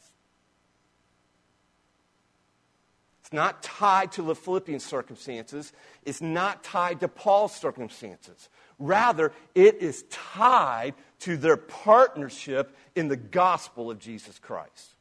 It's 3.21 3.33
not 3.33 3.61
tied 3.61 4.13
to 4.13 4.21
the 4.21 4.35
Philippian 4.35 4.79
circumstances. 4.79 5.73
It's 6.05 6.21
not 6.21 6.63
tied 6.63 7.01
to 7.01 7.09
Paul's 7.09 7.53
circumstances. 7.53 8.47
Rather, 8.79 9.31
it 9.55 9.81
is 9.81 10.03
tied 10.09 10.93
to 11.19 11.37
their 11.37 11.57
partnership 11.57 12.75
in 12.95 13.07
the 13.07 13.15
gospel 13.15 13.89
of 13.89 13.99
Jesus 13.99 14.37
Christ. 14.39 14.95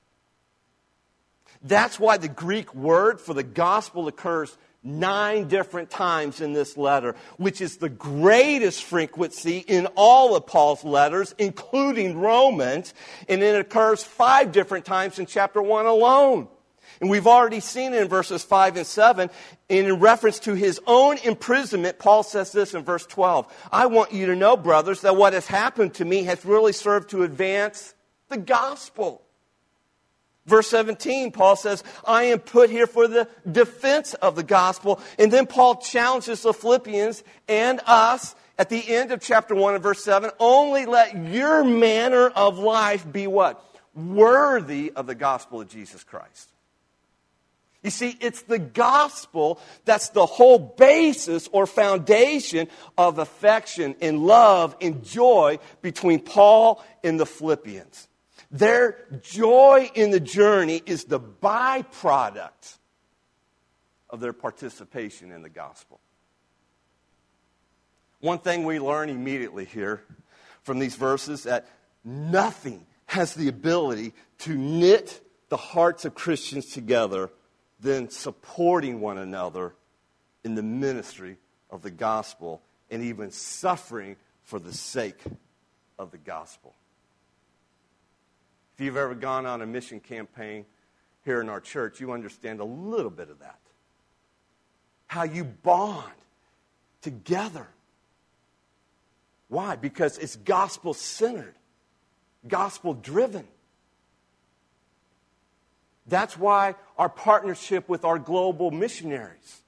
That's 1.62 1.98
why 1.98 2.16
the 2.16 2.28
Greek 2.28 2.74
word 2.74 3.20
for 3.20 3.34
the 3.34 3.42
gospel 3.42 4.08
occurs 4.08 4.56
nine 4.82 5.48
different 5.48 5.90
times 5.90 6.40
in 6.40 6.52
this 6.52 6.76
letter, 6.76 7.16
which 7.38 7.60
is 7.60 7.78
the 7.78 7.88
greatest 7.88 8.84
frequency 8.84 9.58
in 9.58 9.86
all 9.96 10.36
of 10.36 10.46
Paul's 10.46 10.84
letters, 10.84 11.34
including 11.38 12.18
Romans, 12.18 12.94
and 13.28 13.42
it 13.42 13.58
occurs 13.58 14.04
five 14.04 14.52
different 14.52 14.84
times 14.84 15.18
in 15.18 15.26
chapter 15.26 15.60
1 15.60 15.86
alone. 15.86 16.48
And 17.00 17.10
we've 17.10 17.26
already 17.26 17.60
seen 17.60 17.92
it 17.94 18.02
in 18.02 18.08
verses 18.08 18.42
5 18.44 18.76
and 18.76 18.86
7. 18.86 19.30
And 19.68 19.86
in 19.86 20.00
reference 20.00 20.38
to 20.40 20.54
his 20.54 20.80
own 20.86 21.18
imprisonment, 21.18 21.98
Paul 21.98 22.22
says 22.22 22.52
this 22.52 22.74
in 22.74 22.84
verse 22.84 23.06
12 23.06 23.52
I 23.72 23.86
want 23.86 24.12
you 24.12 24.26
to 24.26 24.36
know, 24.36 24.56
brothers, 24.56 25.02
that 25.02 25.16
what 25.16 25.32
has 25.32 25.46
happened 25.46 25.94
to 25.94 26.04
me 26.04 26.24
has 26.24 26.44
really 26.44 26.72
served 26.72 27.10
to 27.10 27.22
advance 27.22 27.94
the 28.28 28.38
gospel. 28.38 29.22
Verse 30.46 30.68
17, 30.68 31.32
Paul 31.32 31.56
says, 31.56 31.82
I 32.06 32.24
am 32.24 32.38
put 32.38 32.70
here 32.70 32.86
for 32.86 33.08
the 33.08 33.28
defense 33.50 34.14
of 34.14 34.36
the 34.36 34.44
gospel. 34.44 35.00
And 35.18 35.32
then 35.32 35.46
Paul 35.46 35.76
challenges 35.76 36.42
the 36.42 36.54
Philippians 36.54 37.24
and 37.48 37.80
us 37.84 38.36
at 38.56 38.68
the 38.68 38.94
end 38.94 39.10
of 39.10 39.20
chapter 39.20 39.54
1 39.54 39.74
and 39.74 39.82
verse 39.82 40.02
7 40.04 40.30
only 40.38 40.86
let 40.86 41.16
your 41.16 41.64
manner 41.64 42.28
of 42.28 42.58
life 42.58 43.10
be 43.10 43.26
what? 43.26 43.62
Worthy 43.94 44.92
of 44.94 45.06
the 45.06 45.14
gospel 45.16 45.60
of 45.60 45.68
Jesus 45.68 46.04
Christ. 46.04 46.50
You 47.86 47.90
see, 47.90 48.16
it's 48.20 48.42
the 48.42 48.58
gospel 48.58 49.60
that's 49.84 50.08
the 50.08 50.26
whole 50.26 50.58
basis 50.58 51.48
or 51.52 51.68
foundation 51.68 52.66
of 52.98 53.20
affection 53.20 53.94
and 54.00 54.26
love 54.26 54.76
and 54.80 55.04
joy 55.04 55.60
between 55.82 56.18
Paul 56.18 56.84
and 57.04 57.20
the 57.20 57.26
Philippians. 57.26 58.08
Their 58.50 59.06
joy 59.22 59.88
in 59.94 60.10
the 60.10 60.18
journey 60.18 60.82
is 60.84 61.04
the 61.04 61.20
byproduct 61.20 62.78
of 64.10 64.18
their 64.18 64.32
participation 64.32 65.30
in 65.30 65.42
the 65.42 65.48
gospel. 65.48 66.00
One 68.18 68.40
thing 68.40 68.64
we 68.64 68.80
learn 68.80 69.10
immediately 69.10 69.64
here 69.64 70.02
from 70.64 70.80
these 70.80 70.96
verses 70.96 71.44
that 71.44 71.68
nothing 72.04 72.84
has 73.06 73.34
the 73.34 73.46
ability 73.46 74.12
to 74.38 74.56
knit 74.56 75.20
the 75.50 75.56
hearts 75.56 76.04
of 76.04 76.16
Christians 76.16 76.66
together 76.72 77.30
than 77.80 78.08
supporting 78.08 79.00
one 79.00 79.18
another 79.18 79.74
in 80.44 80.54
the 80.54 80.62
ministry 80.62 81.36
of 81.70 81.82
the 81.82 81.90
gospel 81.90 82.62
and 82.90 83.02
even 83.02 83.30
suffering 83.30 84.16
for 84.42 84.58
the 84.58 84.72
sake 84.72 85.20
of 85.98 86.10
the 86.10 86.18
gospel. 86.18 86.74
If 88.74 88.84
you've 88.84 88.96
ever 88.96 89.14
gone 89.14 89.46
on 89.46 89.62
a 89.62 89.66
mission 89.66 90.00
campaign 90.00 90.64
here 91.24 91.40
in 91.40 91.48
our 91.48 91.60
church, 91.60 92.00
you 92.00 92.12
understand 92.12 92.60
a 92.60 92.64
little 92.64 93.10
bit 93.10 93.30
of 93.30 93.40
that. 93.40 93.58
How 95.06 95.24
you 95.24 95.44
bond 95.44 96.12
together. 97.00 97.66
Why? 99.48 99.76
Because 99.76 100.18
it's 100.18 100.36
gospel 100.36 100.94
centered, 100.94 101.54
gospel 102.46 102.94
driven. 102.94 103.46
That's 106.06 106.38
why 106.38 106.76
our 106.98 107.08
partnership 107.08 107.88
with 107.88 108.04
our 108.04 108.18
global 108.18 108.70
missionaries. 108.70 109.62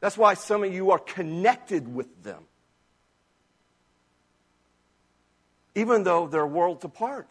That's 0.00 0.18
why 0.18 0.34
some 0.34 0.64
of 0.64 0.72
you 0.72 0.90
are 0.90 0.98
connected 0.98 1.94
with 1.94 2.22
them. 2.22 2.44
Even 5.74 6.04
though 6.04 6.26
they're 6.26 6.46
worlds 6.46 6.84
apart. 6.84 7.28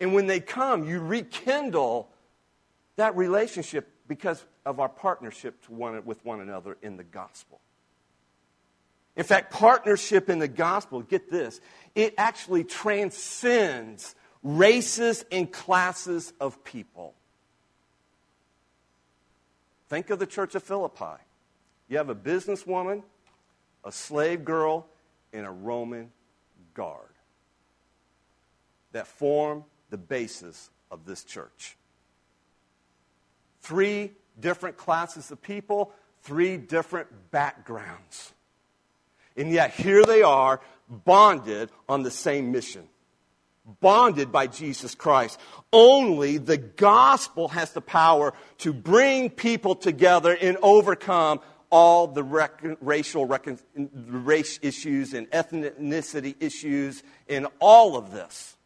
And 0.00 0.14
when 0.14 0.26
they 0.26 0.40
come, 0.40 0.84
you 0.88 1.00
rekindle 1.00 2.08
that 2.96 3.16
relationship 3.16 3.90
because 4.06 4.44
of 4.66 4.80
our 4.80 4.88
partnership 4.88 5.56
one, 5.68 6.04
with 6.04 6.24
one 6.24 6.40
another 6.40 6.76
in 6.82 6.96
the 6.96 7.04
gospel. 7.04 7.60
In 9.16 9.24
fact, 9.24 9.52
partnership 9.52 10.28
in 10.28 10.38
the 10.38 10.48
gospel, 10.48 11.02
get 11.02 11.30
this, 11.30 11.60
it 11.94 12.14
actually 12.18 12.64
transcends 12.64 14.14
races 14.44 15.24
and 15.32 15.50
classes 15.50 16.32
of 16.38 16.62
people. 16.62 17.14
Think 19.88 20.10
of 20.10 20.18
the 20.18 20.26
church 20.26 20.54
of 20.54 20.62
Philippi. 20.62 21.20
You 21.88 21.96
have 21.96 22.10
a 22.10 22.14
businesswoman, 22.14 23.02
a 23.84 23.90
slave 23.90 24.44
girl, 24.44 24.86
and 25.32 25.46
a 25.46 25.50
Roman 25.50 26.12
guard 26.74 27.08
that 28.92 29.06
form 29.06 29.64
the 29.90 29.96
basis 29.96 30.70
of 30.90 31.04
this 31.06 31.24
church. 31.24 31.76
Three 33.62 34.12
different 34.38 34.76
classes 34.76 35.30
of 35.30 35.42
people, 35.42 35.92
three 36.22 36.56
different 36.56 37.08
backgrounds. 37.30 38.32
And 39.36 39.50
yet 39.50 39.72
here 39.72 40.04
they 40.04 40.22
are, 40.22 40.60
bonded 40.88 41.70
on 41.88 42.02
the 42.02 42.10
same 42.10 42.52
mission 42.52 42.88
bonded 43.80 44.30
by 44.30 44.46
Jesus 44.46 44.94
Christ. 44.94 45.38
Only 45.72 46.38
the 46.38 46.58
gospel 46.58 47.48
has 47.48 47.72
the 47.72 47.80
power 47.80 48.34
to 48.58 48.72
bring 48.72 49.30
people 49.30 49.74
together 49.74 50.36
and 50.38 50.56
overcome 50.62 51.40
all 51.70 52.06
the 52.06 52.22
rec- 52.22 52.62
racial 52.80 53.26
rec- 53.26 53.48
race 53.74 54.58
issues 54.62 55.12
and 55.14 55.30
ethnicity 55.30 56.36
issues 56.40 57.02
and 57.28 57.46
all 57.58 57.96
of 57.96 58.12
this. 58.12 58.56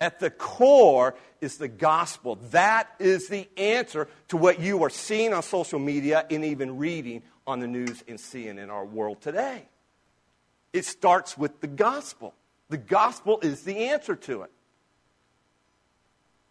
At 0.00 0.18
the 0.18 0.30
core 0.30 1.14
is 1.42 1.58
the 1.58 1.68
gospel. 1.68 2.36
That 2.50 2.88
is 2.98 3.28
the 3.28 3.46
answer 3.58 4.08
to 4.28 4.38
what 4.38 4.58
you 4.58 4.82
are 4.82 4.90
seeing 4.90 5.34
on 5.34 5.42
social 5.42 5.78
media 5.78 6.26
and 6.30 6.44
even 6.44 6.78
reading 6.78 7.22
on 7.46 7.60
the 7.60 7.66
news 7.66 8.02
and 8.08 8.18
seeing 8.18 8.58
in 8.58 8.70
our 8.70 8.84
world 8.84 9.20
today. 9.20 9.66
It 10.72 10.86
starts 10.86 11.36
with 11.36 11.60
the 11.60 11.66
gospel. 11.66 12.34
The 12.70 12.78
gospel 12.78 13.40
is 13.42 13.62
the 13.62 13.88
answer 13.88 14.16
to 14.16 14.42
it. 14.42 14.50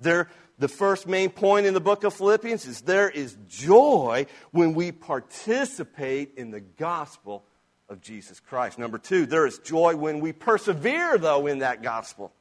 There, 0.02 0.30
the 0.60 0.68
first 0.68 1.08
main 1.08 1.30
point 1.30 1.66
in 1.66 1.74
the 1.74 1.82
book 1.82 2.04
of 2.04 2.14
Philippians 2.14 2.66
is 2.66 2.82
there 2.82 3.10
is 3.10 3.38
joy 3.48 4.28
when 4.52 4.74
we 4.74 4.92
participate 4.92 6.34
in 6.38 6.52
the 6.52 6.60
gospel 6.60 7.44
of 7.90 8.02
Jesus 8.02 8.40
Christ. 8.40 8.78
Number 8.78 8.98
two, 8.98 9.26
there 9.26 9.48
is 9.48 9.60
joy 9.60 9.96
when 9.96 10.20
we 10.20 10.32
persevere, 10.32 11.18
though, 11.18 11.48
in 11.48 11.60
that 11.60 11.82
gospel. 11.82 12.32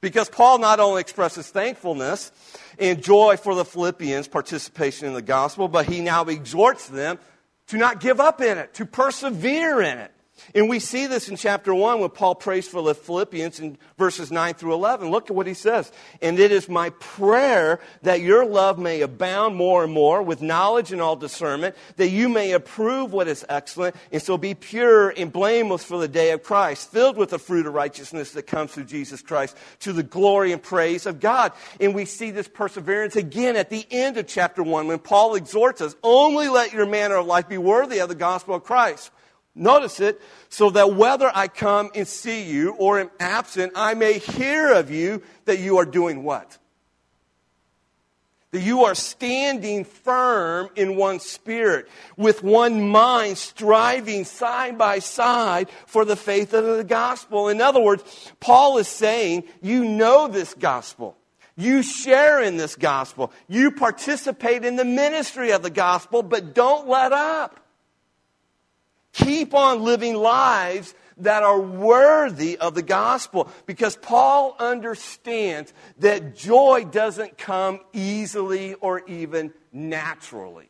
Because 0.00 0.28
Paul 0.28 0.58
not 0.58 0.80
only 0.80 1.00
expresses 1.00 1.48
thankfulness 1.48 2.32
and 2.78 3.02
joy 3.02 3.36
for 3.36 3.54
the 3.54 3.64
Philippians' 3.64 4.28
participation 4.28 5.08
in 5.08 5.14
the 5.14 5.22
gospel, 5.22 5.68
but 5.68 5.86
he 5.86 6.00
now 6.00 6.24
exhorts 6.24 6.88
them 6.88 7.18
to 7.68 7.76
not 7.76 8.00
give 8.00 8.20
up 8.20 8.40
in 8.40 8.58
it, 8.58 8.74
to 8.74 8.86
persevere 8.86 9.80
in 9.80 9.98
it. 9.98 10.13
And 10.54 10.68
we 10.68 10.78
see 10.78 11.06
this 11.06 11.28
in 11.28 11.36
chapter 11.36 11.74
1 11.74 12.00
when 12.00 12.10
Paul 12.10 12.34
prays 12.34 12.66
for 12.68 12.82
the 12.82 12.94
Philippians 12.94 13.60
in 13.60 13.78
verses 13.96 14.32
9 14.32 14.54
through 14.54 14.74
11. 14.74 15.10
Look 15.10 15.30
at 15.30 15.36
what 15.36 15.46
he 15.46 15.54
says. 15.54 15.90
And 16.20 16.38
it 16.38 16.50
is 16.50 16.68
my 16.68 16.90
prayer 16.90 17.80
that 18.02 18.20
your 18.20 18.44
love 18.44 18.78
may 18.78 19.00
abound 19.00 19.56
more 19.56 19.84
and 19.84 19.92
more 19.92 20.22
with 20.22 20.42
knowledge 20.42 20.92
and 20.92 21.00
all 21.00 21.16
discernment, 21.16 21.76
that 21.96 22.08
you 22.08 22.28
may 22.28 22.52
approve 22.52 23.12
what 23.12 23.28
is 23.28 23.44
excellent, 23.48 23.96
and 24.12 24.20
so 24.20 24.36
be 24.36 24.54
pure 24.54 25.10
and 25.10 25.32
blameless 25.32 25.84
for 25.84 25.98
the 25.98 26.08
day 26.08 26.32
of 26.32 26.42
Christ, 26.42 26.90
filled 26.90 27.16
with 27.16 27.30
the 27.30 27.38
fruit 27.38 27.66
of 27.66 27.74
righteousness 27.74 28.32
that 28.32 28.46
comes 28.46 28.72
through 28.72 28.84
Jesus 28.84 29.22
Christ, 29.22 29.56
to 29.80 29.92
the 29.92 30.02
glory 30.02 30.52
and 30.52 30.62
praise 30.62 31.06
of 31.06 31.20
God. 31.20 31.52
And 31.80 31.94
we 31.94 32.04
see 32.04 32.30
this 32.30 32.48
perseverance 32.48 33.16
again 33.16 33.56
at 33.56 33.70
the 33.70 33.86
end 33.90 34.18
of 34.18 34.26
chapter 34.26 34.62
1 34.62 34.88
when 34.88 34.98
Paul 34.98 35.36
exhorts 35.36 35.80
us 35.80 35.96
only 36.02 36.48
let 36.48 36.72
your 36.72 36.86
manner 36.86 37.16
of 37.16 37.26
life 37.26 37.48
be 37.48 37.58
worthy 37.58 37.98
of 37.98 38.08
the 38.08 38.14
gospel 38.14 38.56
of 38.56 38.64
Christ 38.64 39.10
Notice 39.54 40.00
it, 40.00 40.20
so 40.48 40.70
that 40.70 40.94
whether 40.94 41.30
I 41.32 41.46
come 41.46 41.90
and 41.94 42.08
see 42.08 42.42
you 42.42 42.72
or 42.72 42.98
am 42.98 43.10
absent, 43.20 43.72
I 43.76 43.94
may 43.94 44.18
hear 44.18 44.72
of 44.72 44.90
you 44.90 45.22
that 45.44 45.60
you 45.60 45.78
are 45.78 45.84
doing 45.84 46.24
what? 46.24 46.58
That 48.50 48.62
you 48.62 48.84
are 48.84 48.94
standing 48.94 49.84
firm 49.84 50.70
in 50.74 50.96
one 50.96 51.20
spirit, 51.20 51.88
with 52.16 52.42
one 52.42 52.88
mind, 52.88 53.38
striving 53.38 54.24
side 54.24 54.76
by 54.76 54.98
side 54.98 55.68
for 55.86 56.04
the 56.04 56.16
faith 56.16 56.52
of 56.52 56.76
the 56.76 56.84
gospel. 56.84 57.48
In 57.48 57.60
other 57.60 57.80
words, 57.80 58.32
Paul 58.40 58.78
is 58.78 58.88
saying, 58.88 59.44
you 59.62 59.84
know 59.84 60.26
this 60.26 60.54
gospel. 60.54 61.16
You 61.56 61.84
share 61.84 62.42
in 62.42 62.56
this 62.56 62.74
gospel. 62.74 63.32
You 63.46 63.70
participate 63.70 64.64
in 64.64 64.74
the 64.74 64.84
ministry 64.84 65.52
of 65.52 65.62
the 65.62 65.70
gospel, 65.70 66.24
but 66.24 66.54
don't 66.54 66.88
let 66.88 67.12
up. 67.12 67.60
Keep 69.14 69.54
on 69.54 69.82
living 69.82 70.14
lives 70.14 70.94
that 71.18 71.42
are 71.44 71.60
worthy 71.60 72.58
of 72.58 72.74
the 72.74 72.82
gospel 72.82 73.48
because 73.64 73.96
Paul 73.96 74.56
understands 74.58 75.72
that 75.98 76.36
joy 76.36 76.84
doesn't 76.90 77.38
come 77.38 77.80
easily 77.92 78.74
or 78.74 79.06
even 79.06 79.52
naturally. 79.72 80.68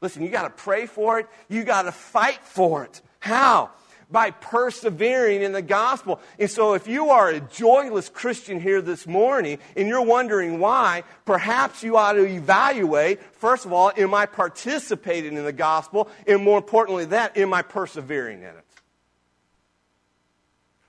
Listen, 0.00 0.22
you 0.22 0.28
got 0.28 0.42
to 0.42 0.50
pray 0.50 0.86
for 0.86 1.18
it, 1.18 1.26
you 1.48 1.64
got 1.64 1.82
to 1.82 1.92
fight 1.92 2.44
for 2.44 2.84
it. 2.84 3.00
How? 3.20 3.70
By 4.10 4.30
persevering 4.30 5.42
in 5.42 5.52
the 5.52 5.62
gospel. 5.62 6.20
And 6.38 6.50
so, 6.50 6.74
if 6.74 6.88
you 6.88 7.10
are 7.10 7.28
a 7.28 7.40
joyless 7.40 8.08
Christian 8.08 8.60
here 8.60 8.80
this 8.80 9.06
morning 9.06 9.58
and 9.76 9.86
you're 9.88 10.02
wondering 10.02 10.58
why, 10.58 11.04
perhaps 11.24 11.82
you 11.82 11.96
ought 11.96 12.12
to 12.12 12.24
evaluate 12.24 13.20
first 13.34 13.64
of 13.64 13.72
all, 13.72 13.92
am 13.96 14.14
I 14.14 14.26
participating 14.26 15.36
in 15.36 15.44
the 15.44 15.52
gospel? 15.52 16.08
And 16.26 16.42
more 16.42 16.58
importantly, 16.58 17.06
that, 17.06 17.36
am 17.36 17.52
I 17.52 17.62
persevering 17.62 18.38
in 18.38 18.48
it? 18.48 18.64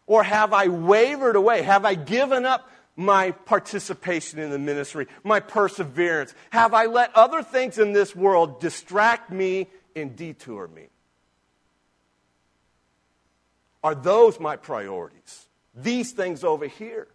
Or 0.07 0.23
have 0.23 0.53
I 0.53 0.67
wavered 0.67 1.35
away? 1.35 1.61
Have 1.61 1.85
I 1.85 1.93
given 1.95 2.45
up 2.45 2.69
my 2.95 3.31
participation 3.31 4.39
in 4.39 4.49
the 4.49 4.57
ministry, 4.57 5.07
my 5.23 5.39
perseverance? 5.39 6.33
Have 6.49 6.73
I 6.73 6.85
let 6.85 7.15
other 7.15 7.43
things 7.43 7.77
in 7.77 7.93
this 7.93 8.15
world 8.15 8.59
distract 8.59 9.31
me 9.31 9.67
and 9.95 10.15
detour 10.15 10.67
me? 10.67 10.87
Are 13.83 13.95
those 13.95 14.39
my 14.39 14.55
priorities? 14.55 15.47
These 15.73 16.11
things 16.11 16.43
over 16.43 16.67
here 16.67 17.07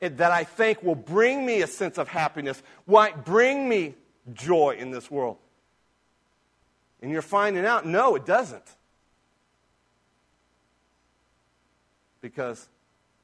that 0.00 0.32
I 0.32 0.44
think 0.44 0.82
will 0.82 0.94
bring 0.94 1.46
me 1.46 1.62
a 1.62 1.66
sense 1.66 1.98
of 1.98 2.08
happiness, 2.08 2.62
might 2.86 3.24
bring 3.24 3.68
me 3.68 3.94
joy 4.34 4.76
in 4.78 4.90
this 4.90 5.10
world. 5.10 5.38
And 7.00 7.10
you're 7.10 7.22
finding 7.22 7.64
out, 7.64 7.86
no, 7.86 8.14
it 8.14 8.26
doesn't. 8.26 8.64
Because 12.20 12.68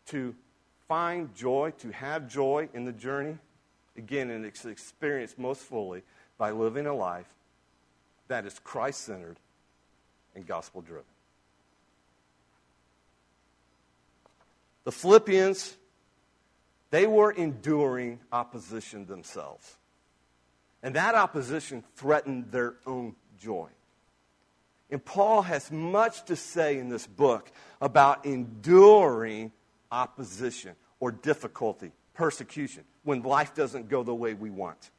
to 0.07 0.35
find 0.89 1.35
joy, 1.35 1.73
to 1.79 1.91
have 1.91 2.29
joy 2.29 2.69
in 2.73 2.85
the 2.85 2.93
journey, 2.93 3.37
again, 3.97 4.31
and 4.31 4.45
it's 4.45 4.65
experienced 4.65 5.39
most 5.39 5.61
fully 5.63 6.03
by 6.39 6.51
living 6.51 6.87
a 6.87 6.95
life 6.95 7.27
that 8.29 8.47
is 8.47 8.59
Christ 8.61 9.01
centered 9.03 9.37
and 10.35 10.47
gospel 10.47 10.81
driven. 10.81 11.05
The 14.85 14.93
Philippians, 14.93 15.77
they 16.91 17.07
were 17.07 17.31
enduring 17.31 18.21
opposition 18.33 19.07
themselves. 19.07 19.77
And 20.83 20.97
that 20.97 21.15
opposition 21.15 21.85
threatened 21.95 22.51
their 22.51 22.75
own 22.87 23.15
joy. 23.39 23.69
And 24.91 25.03
Paul 25.03 25.43
has 25.43 25.71
much 25.71 26.25
to 26.27 26.37
say 26.37 26.79
in 26.79 26.89
this 26.89 27.07
book 27.07 27.51
about 27.81 28.27
enduring 28.27 29.53
opposition 29.91 30.75
or 31.01 31.13
difficulty, 31.13 31.93
persecution, 32.15 32.85
when 33.05 33.23
life 33.23 33.55
doesn't 33.55 33.89
go 33.89 34.03
the 34.03 34.15
way 34.15 34.35
we 34.35 34.51
want. 34.51 34.91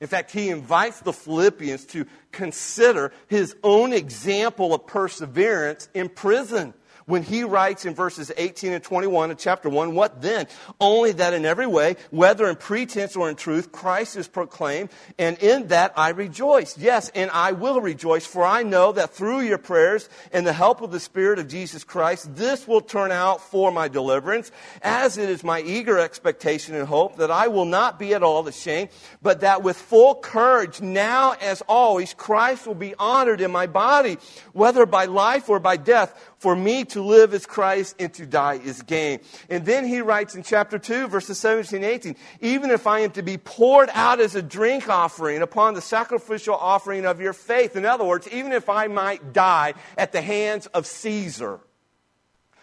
In 0.00 0.06
fact, 0.06 0.30
he 0.30 0.50
invites 0.50 1.00
the 1.00 1.12
Philippians 1.12 1.84
to 1.86 2.06
consider 2.30 3.12
his 3.26 3.56
own 3.64 3.92
example 3.92 4.72
of 4.72 4.86
perseverance 4.86 5.88
in 5.94 6.08
prison 6.08 6.72
when 7.08 7.22
he 7.22 7.42
writes 7.42 7.86
in 7.86 7.94
verses 7.94 8.30
18 8.36 8.74
and 8.74 8.84
21 8.84 9.30
of 9.30 9.38
chapter 9.38 9.70
1, 9.70 9.94
What 9.94 10.20
then? 10.20 10.46
Only 10.78 11.12
that 11.12 11.32
in 11.32 11.46
every 11.46 11.66
way, 11.66 11.96
whether 12.10 12.46
in 12.48 12.56
pretense 12.56 13.16
or 13.16 13.30
in 13.30 13.34
truth, 13.36 13.72
Christ 13.72 14.16
is 14.16 14.28
proclaimed, 14.28 14.90
and 15.18 15.38
in 15.38 15.68
that 15.68 15.94
I 15.96 16.10
rejoice. 16.10 16.76
Yes, 16.76 17.10
and 17.14 17.30
I 17.30 17.52
will 17.52 17.80
rejoice, 17.80 18.26
for 18.26 18.44
I 18.44 18.62
know 18.62 18.92
that 18.92 19.14
through 19.14 19.40
your 19.40 19.56
prayers 19.56 20.10
and 20.32 20.46
the 20.46 20.52
help 20.52 20.82
of 20.82 20.90
the 20.90 21.00
Spirit 21.00 21.38
of 21.38 21.48
Jesus 21.48 21.82
Christ, 21.82 22.36
this 22.36 22.68
will 22.68 22.82
turn 22.82 23.10
out 23.10 23.40
for 23.40 23.72
my 23.72 23.88
deliverance, 23.88 24.52
as 24.82 25.16
it 25.16 25.30
is 25.30 25.42
my 25.42 25.62
eager 25.62 25.98
expectation 25.98 26.74
and 26.74 26.86
hope 26.86 27.16
that 27.16 27.30
I 27.30 27.48
will 27.48 27.64
not 27.64 27.98
be 27.98 28.12
at 28.12 28.22
all 28.22 28.46
ashamed, 28.46 28.90
but 29.22 29.40
that 29.40 29.62
with 29.62 29.78
full 29.78 30.14
courage, 30.14 30.82
now 30.82 31.32
as 31.40 31.62
always, 31.62 32.12
Christ 32.12 32.66
will 32.66 32.74
be 32.74 32.94
honored 32.98 33.40
in 33.40 33.50
my 33.50 33.66
body, 33.66 34.18
whether 34.52 34.84
by 34.84 35.06
life 35.06 35.48
or 35.48 35.58
by 35.58 35.78
death. 35.78 36.34
For 36.38 36.54
me 36.54 36.84
to 36.86 37.02
live 37.02 37.34
is 37.34 37.46
Christ 37.46 37.96
and 37.98 38.14
to 38.14 38.24
die 38.24 38.60
is 38.64 38.82
gain. 38.82 39.20
And 39.50 39.66
then 39.66 39.84
he 39.84 40.00
writes 40.00 40.36
in 40.36 40.44
chapter 40.44 40.78
2, 40.78 41.08
verses 41.08 41.36
17 41.38 41.82
and 41.82 41.84
18, 41.84 42.16
even 42.40 42.70
if 42.70 42.86
I 42.86 43.00
am 43.00 43.10
to 43.12 43.22
be 43.22 43.38
poured 43.38 43.90
out 43.92 44.20
as 44.20 44.36
a 44.36 44.42
drink 44.42 44.88
offering 44.88 45.42
upon 45.42 45.74
the 45.74 45.80
sacrificial 45.80 46.54
offering 46.54 47.06
of 47.06 47.20
your 47.20 47.32
faith. 47.32 47.74
In 47.74 47.84
other 47.84 48.04
words, 48.04 48.28
even 48.28 48.52
if 48.52 48.68
I 48.68 48.86
might 48.86 49.32
die 49.32 49.74
at 49.96 50.12
the 50.12 50.22
hands 50.22 50.66
of 50.68 50.86
Caesar. 50.86 51.58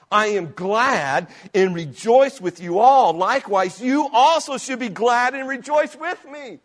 I 0.10 0.28
am 0.28 0.54
glad 0.54 1.28
and 1.54 1.76
rejoice 1.76 2.40
with 2.40 2.62
you 2.62 2.80
all. 2.80 3.14
Likewise, 3.14 3.82
you 3.82 4.08
also 4.14 4.58
should 4.58 4.80
be 4.80 4.88
glad 4.88 5.34
and 5.34 5.50
rejoice 5.50 5.96
with 5.98 6.24
me. 6.32 6.60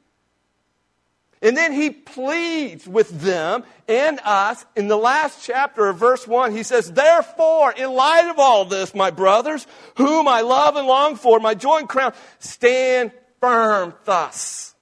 And 1.43 1.57
then 1.57 1.73
he 1.73 1.91
pleads 1.91 2.87
with 2.87 3.21
them 3.21 3.65
and 3.89 4.21
us 4.25 4.65
in 4.77 4.89
the 4.89 4.97
last 4.97 5.43
chapter 5.43 5.89
of 5.89 5.97
verse 5.97 6.27
1. 6.27 6.53
He 6.53 6.63
says, 6.63 6.93
Therefore, 6.93 7.73
in 7.73 7.93
light 7.93 8.29
of 8.29 8.39
all 8.39 8.67
this, 8.67 8.95
my 8.95 9.11
brothers, 9.11 9.67
whom 9.97 10.29
I 10.29 10.43
love 10.43 10.77
and 10.77 10.87
long 10.87 11.17
for, 11.17 11.41
my 11.41 11.55
joy 11.55 11.79
and 11.79 11.89
crown, 11.89 12.13
stand 12.41 13.13
firm 13.41 13.95
thus 14.05 14.75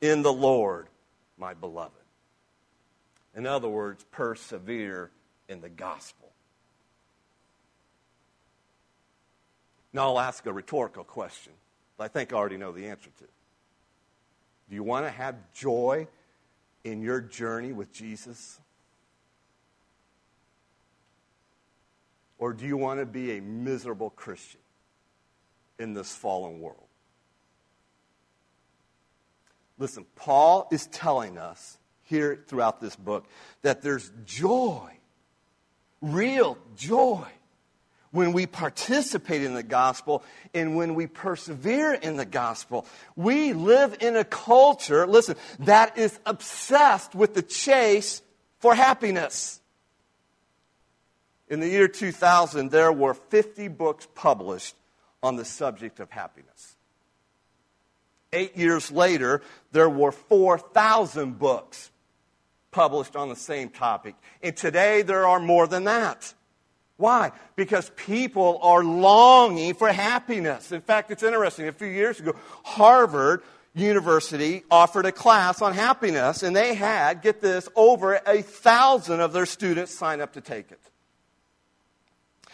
in 0.00 0.22
the 0.22 0.32
Lord, 0.32 0.86
my 1.36 1.54
beloved. 1.54 1.92
In 3.34 3.46
other 3.46 3.68
words, 3.68 4.04
persevere 4.12 5.10
in 5.48 5.60
the 5.60 5.68
gospel. 5.68 6.30
Now, 9.92 10.08
I'll 10.08 10.20
ask 10.20 10.46
a 10.46 10.52
rhetorical 10.52 11.04
question 11.04 11.52
I 11.98 12.08
think 12.08 12.32
I 12.32 12.36
already 12.36 12.56
know 12.56 12.72
the 12.72 12.86
answer 12.86 13.10
to. 13.18 13.24
Do 14.68 14.74
you 14.74 14.82
want 14.82 15.06
to 15.06 15.10
have 15.10 15.36
joy 15.52 16.08
in 16.84 17.02
your 17.02 17.20
journey 17.20 17.72
with 17.72 17.92
Jesus? 17.92 18.60
Or 22.38 22.52
do 22.52 22.66
you 22.66 22.76
want 22.76 23.00
to 23.00 23.06
be 23.06 23.38
a 23.38 23.40
miserable 23.40 24.10
Christian? 24.10 24.60
in 25.78 25.94
this 25.94 26.14
fallen 26.14 26.60
world. 26.60 26.78
Listen, 29.78 30.06
Paul 30.14 30.68
is 30.70 30.86
telling 30.86 31.36
us 31.36 31.78
here 32.04 32.42
throughout 32.46 32.80
this 32.80 32.94
book 32.94 33.26
that 33.62 33.82
there's 33.82 34.12
joy, 34.24 34.92
real 36.00 36.58
joy, 36.76 37.26
when 38.14 38.32
we 38.32 38.46
participate 38.46 39.42
in 39.42 39.54
the 39.54 39.62
gospel 39.62 40.22
and 40.54 40.76
when 40.76 40.94
we 40.94 41.08
persevere 41.08 41.92
in 41.94 42.16
the 42.16 42.24
gospel. 42.24 42.86
We 43.16 43.52
live 43.52 43.96
in 44.00 44.14
a 44.14 44.22
culture, 44.22 45.04
listen, 45.04 45.34
that 45.58 45.98
is 45.98 46.16
obsessed 46.24 47.16
with 47.16 47.34
the 47.34 47.42
chase 47.42 48.22
for 48.60 48.72
happiness. 48.72 49.60
In 51.48 51.58
the 51.58 51.68
year 51.68 51.88
2000, 51.88 52.70
there 52.70 52.92
were 52.92 53.14
50 53.14 53.66
books 53.68 54.06
published 54.14 54.76
on 55.20 55.34
the 55.34 55.44
subject 55.44 55.98
of 55.98 56.08
happiness. 56.10 56.76
Eight 58.32 58.56
years 58.56 58.92
later, 58.92 59.42
there 59.72 59.90
were 59.90 60.12
4,000 60.12 61.36
books 61.36 61.90
published 62.70 63.16
on 63.16 63.28
the 63.28 63.36
same 63.36 63.70
topic. 63.70 64.14
And 64.40 64.56
today, 64.56 65.02
there 65.02 65.26
are 65.26 65.40
more 65.40 65.66
than 65.66 65.84
that. 65.84 66.32
Why? 66.96 67.32
Because 67.56 67.90
people 67.96 68.58
are 68.62 68.84
longing 68.84 69.74
for 69.74 69.92
happiness. 69.92 70.70
In 70.72 70.80
fact, 70.80 71.10
it's 71.10 71.22
interesting. 71.22 71.66
A 71.68 71.72
few 71.72 71.88
years 71.88 72.20
ago, 72.20 72.36
Harvard 72.64 73.42
University 73.74 74.62
offered 74.70 75.04
a 75.04 75.12
class 75.12 75.60
on 75.60 75.74
happiness, 75.74 76.44
and 76.44 76.54
they 76.54 76.74
had, 76.74 77.22
get 77.22 77.40
this, 77.40 77.68
over 77.74 78.20
a 78.26 78.42
thousand 78.42 79.20
of 79.20 79.32
their 79.32 79.46
students 79.46 79.92
sign 79.92 80.20
up 80.20 80.34
to 80.34 80.40
take 80.40 80.70
it. 80.70 80.80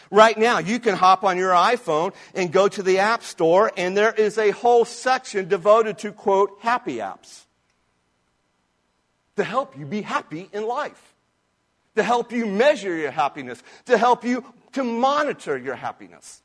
Right 0.09 0.37
now, 0.37 0.57
you 0.57 0.79
can 0.79 0.95
hop 0.95 1.23
on 1.23 1.37
your 1.37 1.51
iPhone 1.51 2.13
and 2.33 2.51
go 2.51 2.67
to 2.67 2.83
the 2.83 2.99
App 2.99 3.23
Store, 3.23 3.71
and 3.77 3.95
there 3.95 4.11
is 4.11 4.37
a 4.37 4.49
whole 4.51 4.83
section 4.83 5.47
devoted 5.47 5.99
to, 5.99 6.11
quote, 6.11 6.57
happy 6.59 6.97
apps 6.97 7.45
to 9.37 9.43
help 9.43 9.77
you 9.77 9.85
be 9.85 10.01
happy 10.01 10.49
in 10.51 10.67
life, 10.67 11.13
to 11.95 12.03
help 12.03 12.31
you 12.31 12.45
measure 12.45 12.95
your 12.95 13.11
happiness, 13.11 13.61
to 13.85 13.97
help 13.97 14.23
you 14.23 14.45
to 14.73 14.83
monitor 14.83 15.57
your 15.57 15.75
happiness. 15.75 16.41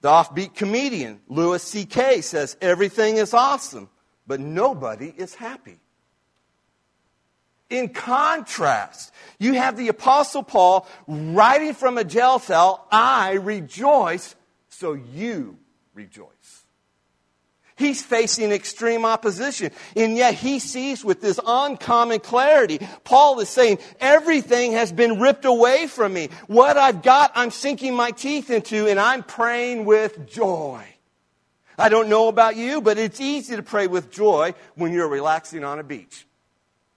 The 0.00 0.08
offbeat 0.08 0.54
comedian 0.54 1.20
Louis 1.28 1.62
C.K. 1.62 2.22
says 2.22 2.56
everything 2.60 3.16
is 3.16 3.34
awesome, 3.34 3.90
but 4.26 4.40
nobody 4.40 5.12
is 5.14 5.34
happy. 5.34 5.78
In 7.68 7.90
contrast, 7.90 9.12
you 9.38 9.54
have 9.54 9.76
the 9.76 9.88
Apostle 9.88 10.42
Paul 10.42 10.88
writing 11.06 11.74
from 11.74 11.98
a 11.98 12.04
jail 12.04 12.38
cell, 12.38 12.86
I 12.90 13.34
rejoice, 13.34 14.34
so 14.70 14.94
you 14.94 15.56
rejoice. 15.94 16.59
He's 17.80 18.02
facing 18.02 18.52
extreme 18.52 19.06
opposition, 19.06 19.70
and 19.96 20.14
yet 20.14 20.34
he 20.34 20.58
sees 20.58 21.02
with 21.02 21.22
this 21.22 21.40
uncommon 21.46 22.20
clarity. 22.20 22.78
Paul 23.04 23.40
is 23.40 23.48
saying, 23.48 23.78
Everything 24.00 24.72
has 24.72 24.92
been 24.92 25.18
ripped 25.18 25.46
away 25.46 25.86
from 25.86 26.12
me. 26.12 26.28
What 26.46 26.76
I've 26.76 27.00
got, 27.00 27.32
I'm 27.34 27.50
sinking 27.50 27.94
my 27.94 28.10
teeth 28.10 28.50
into, 28.50 28.86
and 28.86 29.00
I'm 29.00 29.22
praying 29.22 29.86
with 29.86 30.28
joy. 30.28 30.84
I 31.78 31.88
don't 31.88 32.10
know 32.10 32.28
about 32.28 32.54
you, 32.54 32.82
but 32.82 32.98
it's 32.98 33.18
easy 33.18 33.56
to 33.56 33.62
pray 33.62 33.86
with 33.86 34.10
joy 34.10 34.52
when 34.74 34.92
you're 34.92 35.08
relaxing 35.08 35.64
on 35.64 35.78
a 35.78 35.82
beach. 35.82 36.26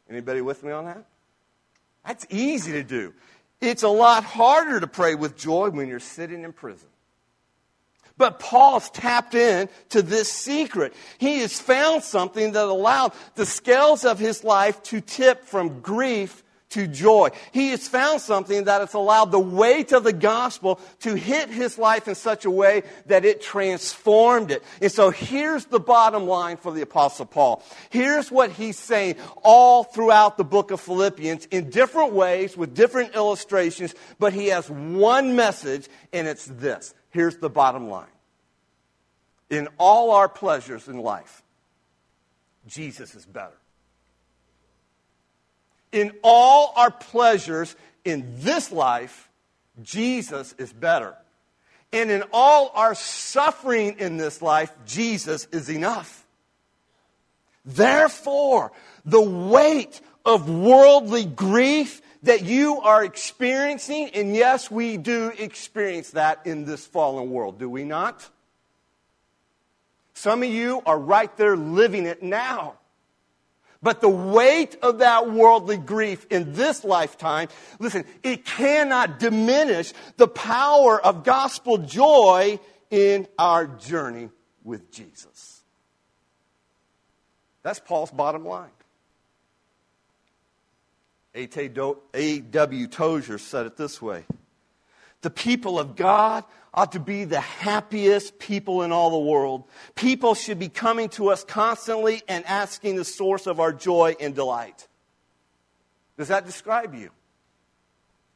Anybody 0.09 0.41
with 0.41 0.63
me 0.63 0.73
on 0.73 0.84
that? 0.84 1.05
That's 2.05 2.25
easy 2.29 2.73
to 2.73 2.84
do. 2.84 3.13
It's 3.61 3.84
a 3.84 3.88
lot 3.88 4.25
harder 4.25 4.81
to 4.81 4.88
pray 4.88 5.15
with 5.15 5.38
joy 5.38 5.69
when 5.69 5.88
you're 5.88 6.01
sitting 6.01 6.43
in 6.43 6.51
prison. 6.51 6.89
But 8.24 8.39
Paul's 8.39 8.89
tapped 8.89 9.36
in 9.36 9.67
to 9.89 10.01
this 10.01 10.32
secret. 10.32 10.93
He 11.17 11.39
has 11.39 11.59
found 11.59 12.03
something 12.03 12.53
that 12.53 12.63
allowed 12.63 13.11
the 13.36 13.45
scales 13.45 14.05
of 14.05 14.17
his 14.17 14.45
life 14.45 14.82
to 14.84 15.01
tip 15.01 15.43
from 15.43 15.82
grief 15.82 16.41
to 16.69 16.88
joy. 16.88 17.32
He 17.51 17.71
has 17.71 17.89
found 17.89 18.21
something 18.21 18.63
that 18.63 18.80
has 18.80 18.93
allowed 18.93 19.34
the 19.34 19.39
weight 19.39 19.91
of 19.91 20.05
the 20.05 20.13
gospel 20.13 20.80
to 21.01 21.15
hit 21.15 21.49
his 21.49 21.78
life 21.78 22.07
in 22.07 22.15
such 22.15 22.45
a 22.45 22.49
way 22.49 22.84
that 23.07 23.26
it 23.26 23.41
transformed 23.41 24.51
it. 24.51 24.63
And 24.82 24.89
so 24.89 25.09
here's 25.09 25.65
the 25.65 25.82
bottom 25.82 26.26
line 26.26 26.55
for 26.55 26.71
the 26.71 26.82
apostle 26.82 27.26
Paul. 27.26 27.61
Here's 27.89 28.32
what 28.32 28.51
he's 28.51 28.80
saying 28.80 29.17
all 29.43 29.84
throughout 29.84 30.38
the 30.38 30.45
book 30.45 30.71
of 30.71 30.80
Philippians 30.80 31.47
in 31.47 31.69
different 31.69 32.13
ways 32.13 32.55
with 32.55 32.74
different 32.74 33.15
illustrations, 33.15 33.93
but 34.17 34.32
he 34.32 34.47
has 34.47 34.69
one 34.69 35.36
message 35.36 35.89
and 36.13 36.26
it's 36.26 36.45
this. 36.45 36.93
Here's 37.09 37.38
the 37.38 37.49
bottom 37.49 37.89
line. 37.89 38.07
In 39.50 39.68
all 39.78 40.12
our 40.12 40.30
pleasures 40.30 40.88
in 40.88 40.98
life, 40.98 41.44
Jesus 42.68 43.16
is 43.16 43.26
better 43.26 43.54
in 45.94 46.12
all 46.24 46.74
our 46.76 46.91
pleasures 46.91 47.78
in 48.04 48.26
this 48.39 48.72
life, 48.72 49.30
Jesus 49.82 50.54
is 50.58 50.74
better. 50.74 51.16
And 51.94 52.10
in 52.10 52.24
all 52.34 52.72
our 52.74 52.96
suffering 52.96 54.00
in 54.00 54.18
this 54.18 54.41
life, 54.41 54.74
Jesus 54.86 55.48
is 55.52 55.70
enough. 55.70 56.26
Therefore, 57.64 58.74
the 59.06 59.22
weight 59.22 60.02
of 60.26 60.50
worldly 60.50 61.24
grief 61.24 62.02
that 62.24 62.44
you 62.44 62.82
are 62.82 63.04
experiencing, 63.04 64.10
and 64.16 64.36
yes, 64.36 64.72
we 64.72 64.98
do 64.98 65.32
experience 65.38 66.12
that 66.12 66.41
in 66.46 66.66
this 66.66 66.86
fallen 66.86 67.30
world, 67.30 67.60
do 67.60 67.70
we 67.70 67.84
not? 67.84 68.28
Some 70.14 70.43
of 70.43 70.49
you 70.49 70.82
are 70.86 70.99
right 70.99 71.36
there 71.38 71.57
living 71.57 72.05
it 72.05 72.22
now. 72.22 72.76
But 73.82 73.99
the 73.99 74.09
weight 74.09 74.78
of 74.82 74.99
that 74.99 75.30
worldly 75.30 75.76
grief 75.76 76.26
in 76.30 76.53
this 76.53 76.86
lifetime, 76.86 77.49
listen, 77.80 78.05
it 78.24 78.45
cannot 78.45 79.20
diminish 79.20 79.91
the 80.16 80.28
power 80.28 81.01
of 81.01 81.26
gospel 81.26 81.80
joy 81.80 82.59
in 82.89 83.28
our 83.38 83.68
journey 83.68 84.30
with 84.64 84.89
Jesus. 84.89 85.64
That's 87.61 87.80
Paul's 87.80 88.11
bottom 88.11 88.45
line. 88.45 88.70
A.W. 91.36 92.88
Tozer 92.88 93.38
said 93.38 93.66
it 93.66 93.76
this 93.76 94.01
way 94.01 94.24
The 95.22 95.30
people 95.30 95.80
of 95.80 95.95
God 95.95 96.43
ought 96.74 96.93
to 96.93 96.99
be 96.99 97.24
the 97.24 97.39
happiest 97.39 98.39
people 98.39 98.82
in 98.82 98.91
all 98.91 99.11
the 99.11 99.19
world. 99.19 99.63
People 99.95 100.34
should 100.34 100.57
be 100.57 100.69
coming 100.69 101.09
to 101.09 101.30
us 101.30 101.43
constantly 101.43 102.24
and 102.28 102.43
asking 102.45 102.95
the 102.95 103.05
source 103.05 103.45
of 103.45 103.59
our 103.59 103.71
joy 103.71 104.15
and 104.19 104.34
delight. 104.34 104.88
Does 106.17 106.30
that 106.30 106.45
describe 106.45 106.95
you? 106.95 107.11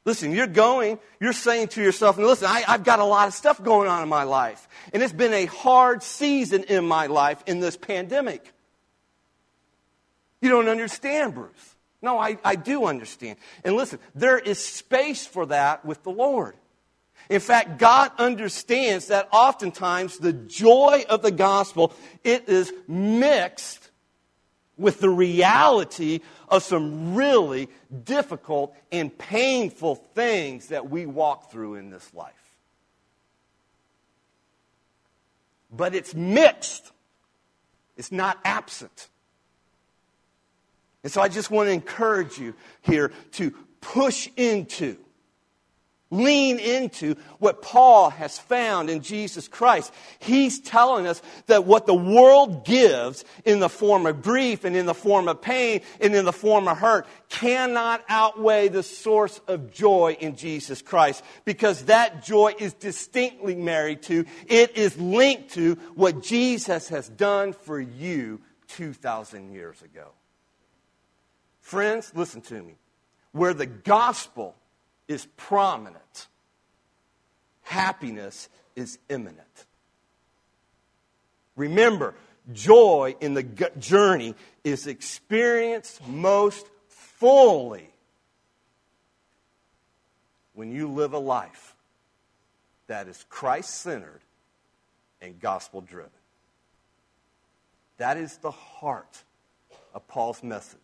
Listen, 0.06 0.32
you're 0.32 0.48
going, 0.48 1.00
you're 1.20 1.34
saying 1.34 1.68
to 1.70 1.82
yourself, 1.82 2.18
listen, 2.18 2.48
I, 2.48 2.62
have 2.62 2.86
got 2.86 3.00
a 3.00 3.04
lot 3.04 3.28
of 3.28 3.34
stuff 3.34 3.62
going 3.62 3.90
on 3.90 4.04
in 4.04 4.08
my 4.08 4.24
life. 4.24 4.68
And 4.94 5.04
it's 5.04 5.12
been 5.12 5.34
a 5.34 5.46
hard 5.46 6.02
season 6.02 6.64
in 6.64 6.88
my 6.88 7.08
life 7.08 7.44
in 7.46 7.60
this 7.60 7.76
pandemic. 7.76 8.54
You 10.40 10.50
don't 10.50 10.70
understand, 10.70 11.34
Bruce. 11.34 11.76
No, 12.02 12.20
I, 12.20 12.38
I 12.46 12.56
do 12.56 12.86
understand. 12.86 13.38
And 13.66 13.76
listen, 13.76 14.00
there 14.16 14.38
is 14.38 14.64
space 14.64 15.26
for 15.26 15.48
that 15.48 15.84
with 15.84 16.04
the 16.04 16.12
Lord. 16.12 16.56
In 17.30 17.40
fact, 17.40 17.78
God 17.78 18.12
understands 18.18 19.08
that 19.08 19.28
oftentimes 19.32 20.18
the 20.18 20.34
joy 20.34 21.04
of 21.10 21.22
the 21.22 21.32
gospel, 21.32 21.94
it 22.24 22.48
is 22.48 22.72
mixed 22.88 23.90
with 24.78 25.00
the 25.00 25.10
reality 25.10 26.22
of 26.48 26.64
some 26.64 27.16
really 27.16 27.68
difficult 28.04 28.76
and 28.92 29.16
painful 29.18 29.96
things 29.96 30.68
that 30.68 30.90
we 30.90 31.06
walk 31.06 31.52
through 31.52 31.76
in 31.76 31.90
this 31.90 32.14
life. 32.14 32.34
But 35.72 35.96
it's 35.96 36.14
mixed. 36.14 36.92
It's 37.98 38.12
not 38.12 38.38
absent. 38.46 39.10
And 41.04 41.12
so 41.12 41.22
I 41.22 41.28
just 41.28 41.52
want 41.52 41.68
to 41.68 41.74
encourage 41.74 42.38
you 42.38 42.54
here 42.82 43.12
to 43.34 43.52
push 43.82 44.30
into 44.38 44.98
Lean 46.10 46.58
into 46.58 47.16
what 47.40 47.62
Paul 47.62 48.10
has 48.10 48.40
found 48.40 48.90
in 48.90 49.02
Jesus 49.02 49.50
Christ. 49.50 49.94
He's 50.20 50.60
telling 50.60 51.06
us 51.06 51.22
that 51.48 51.66
what 51.66 51.86
the 51.86 51.94
world 51.94 52.66
gives 52.66 53.26
in 53.44 53.60
the 53.60 53.68
form 53.68 54.06
of 54.06 54.22
grief 54.22 54.64
and 54.64 54.76
in 54.76 54.86
the 54.86 54.94
form 54.94 55.28
of 55.28 55.42
pain 55.42 55.82
and 56.00 56.16
in 56.16 56.24
the 56.24 56.32
form 56.32 56.70
of 56.70 56.78
hurt 56.78 57.08
cannot 57.28 58.04
outweigh 58.08 58.70
the 58.70 58.84
source 58.84 59.42
of 59.48 59.74
joy 59.74 60.16
in 60.20 60.38
Jesus 60.38 60.82
Christ 60.82 61.24
because 61.44 61.84
that 61.86 62.24
joy 62.24 62.54
is 62.58 62.74
distinctly 62.74 63.56
married 63.56 64.02
to, 64.04 64.26
it 64.48 64.78
is 64.78 64.98
linked 64.98 65.52
to 65.56 65.76
what 65.96 66.24
Jesus 66.24 66.88
has 66.88 67.10
done 67.10 67.52
for 67.52 67.82
you 67.82 68.40
2,000 68.70 69.52
years 69.52 69.82
ago. 69.82 70.08
Friends, 71.60 72.14
listen 72.16 72.40
to 72.44 72.62
me. 72.62 72.76
Where 73.34 73.54
the 73.54 73.66
gospel 73.66 74.56
is 75.08 75.26
prominent. 75.38 76.28
happiness 77.64 78.48
is 78.76 78.98
imminent. 79.10 79.66
Remember, 81.58 82.14
joy 82.54 83.16
in 83.20 83.34
the 83.34 83.44
journey 83.78 84.36
is 84.64 84.88
experienced 84.88 86.06
most 86.08 86.66
fully 86.88 87.90
when 90.54 90.72
you 90.72 90.88
live 90.88 91.14
a 91.14 91.20
life 91.20 91.76
that 92.88 93.08
is 93.08 93.26
Christ 93.30 93.82
centered 93.82 94.22
and 95.22 95.40
gospel 95.40 95.82
driven. 95.82 96.12
That 97.98 98.18
is 98.18 98.38
the 98.38 98.52
heart 98.52 99.24
of 99.94 100.08
Paul's 100.08 100.44
message 100.44 100.80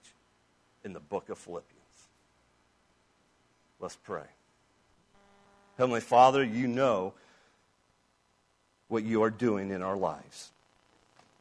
in 0.84 0.94
the 0.94 1.00
book 1.00 1.30
of 1.30 1.38
Philippians. 1.38 1.73
Let's 3.84 3.98
pray. 3.98 4.24
Heavenly 5.78 6.00
Father, 6.00 6.42
you 6.42 6.70
know 6.70 7.16
what 8.88 9.04
you 9.04 9.24
are 9.24 9.30
doing 9.30 9.72
in 9.72 9.82
our 9.82 9.98
lives, 9.98 10.54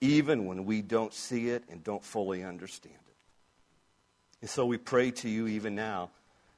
even 0.01 0.47
when 0.47 0.65
we 0.65 0.83
don't 0.83 1.15
see 1.15 1.51
it 1.51 1.63
and 1.71 1.85
don't 1.85 2.05
fully 2.05 2.43
understand 2.43 2.97
it. 2.97 3.15
And 4.41 4.51
so 4.51 4.67
we 4.67 4.77
pray 4.77 5.13
to 5.13 5.29
you 5.29 5.47
even 5.47 5.77
now 5.77 6.11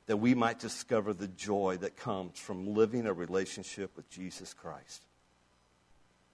that 0.07 0.17
we 0.17 0.35
might 0.35 0.59
discover 0.59 1.13
the 1.13 1.29
joy 1.29 1.77
that 1.83 1.99
comes 1.99 2.39
from 2.39 2.73
living 2.73 3.07
a 3.07 3.13
relationship 3.13 3.95
with 3.95 4.09
Jesus 4.09 4.55
Christ. 4.55 5.03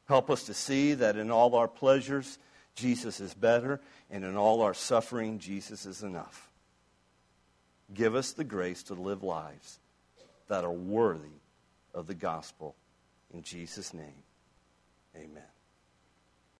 Help 0.06 0.30
us 0.30 0.44
to 0.44 0.54
see 0.54 0.94
that 0.94 1.16
in 1.16 1.32
all 1.32 1.56
our 1.56 1.66
pleasures, 1.66 2.38
Jesus 2.76 3.18
is 3.18 3.34
better, 3.34 3.80
and 4.12 4.24
in 4.24 4.36
all 4.36 4.62
our 4.62 4.74
suffering, 4.74 5.40
Jesus 5.40 5.86
is 5.86 6.04
enough. 6.04 6.49
Give 7.92 8.14
us 8.14 8.32
the 8.32 8.44
grace 8.44 8.82
to 8.84 8.94
live 8.94 9.22
lives 9.22 9.78
that 10.48 10.64
are 10.64 10.72
worthy 10.72 11.40
of 11.94 12.06
the 12.06 12.14
gospel. 12.14 12.76
In 13.32 13.42
Jesus' 13.42 13.92
name, 13.94 14.22
amen. 15.16 15.42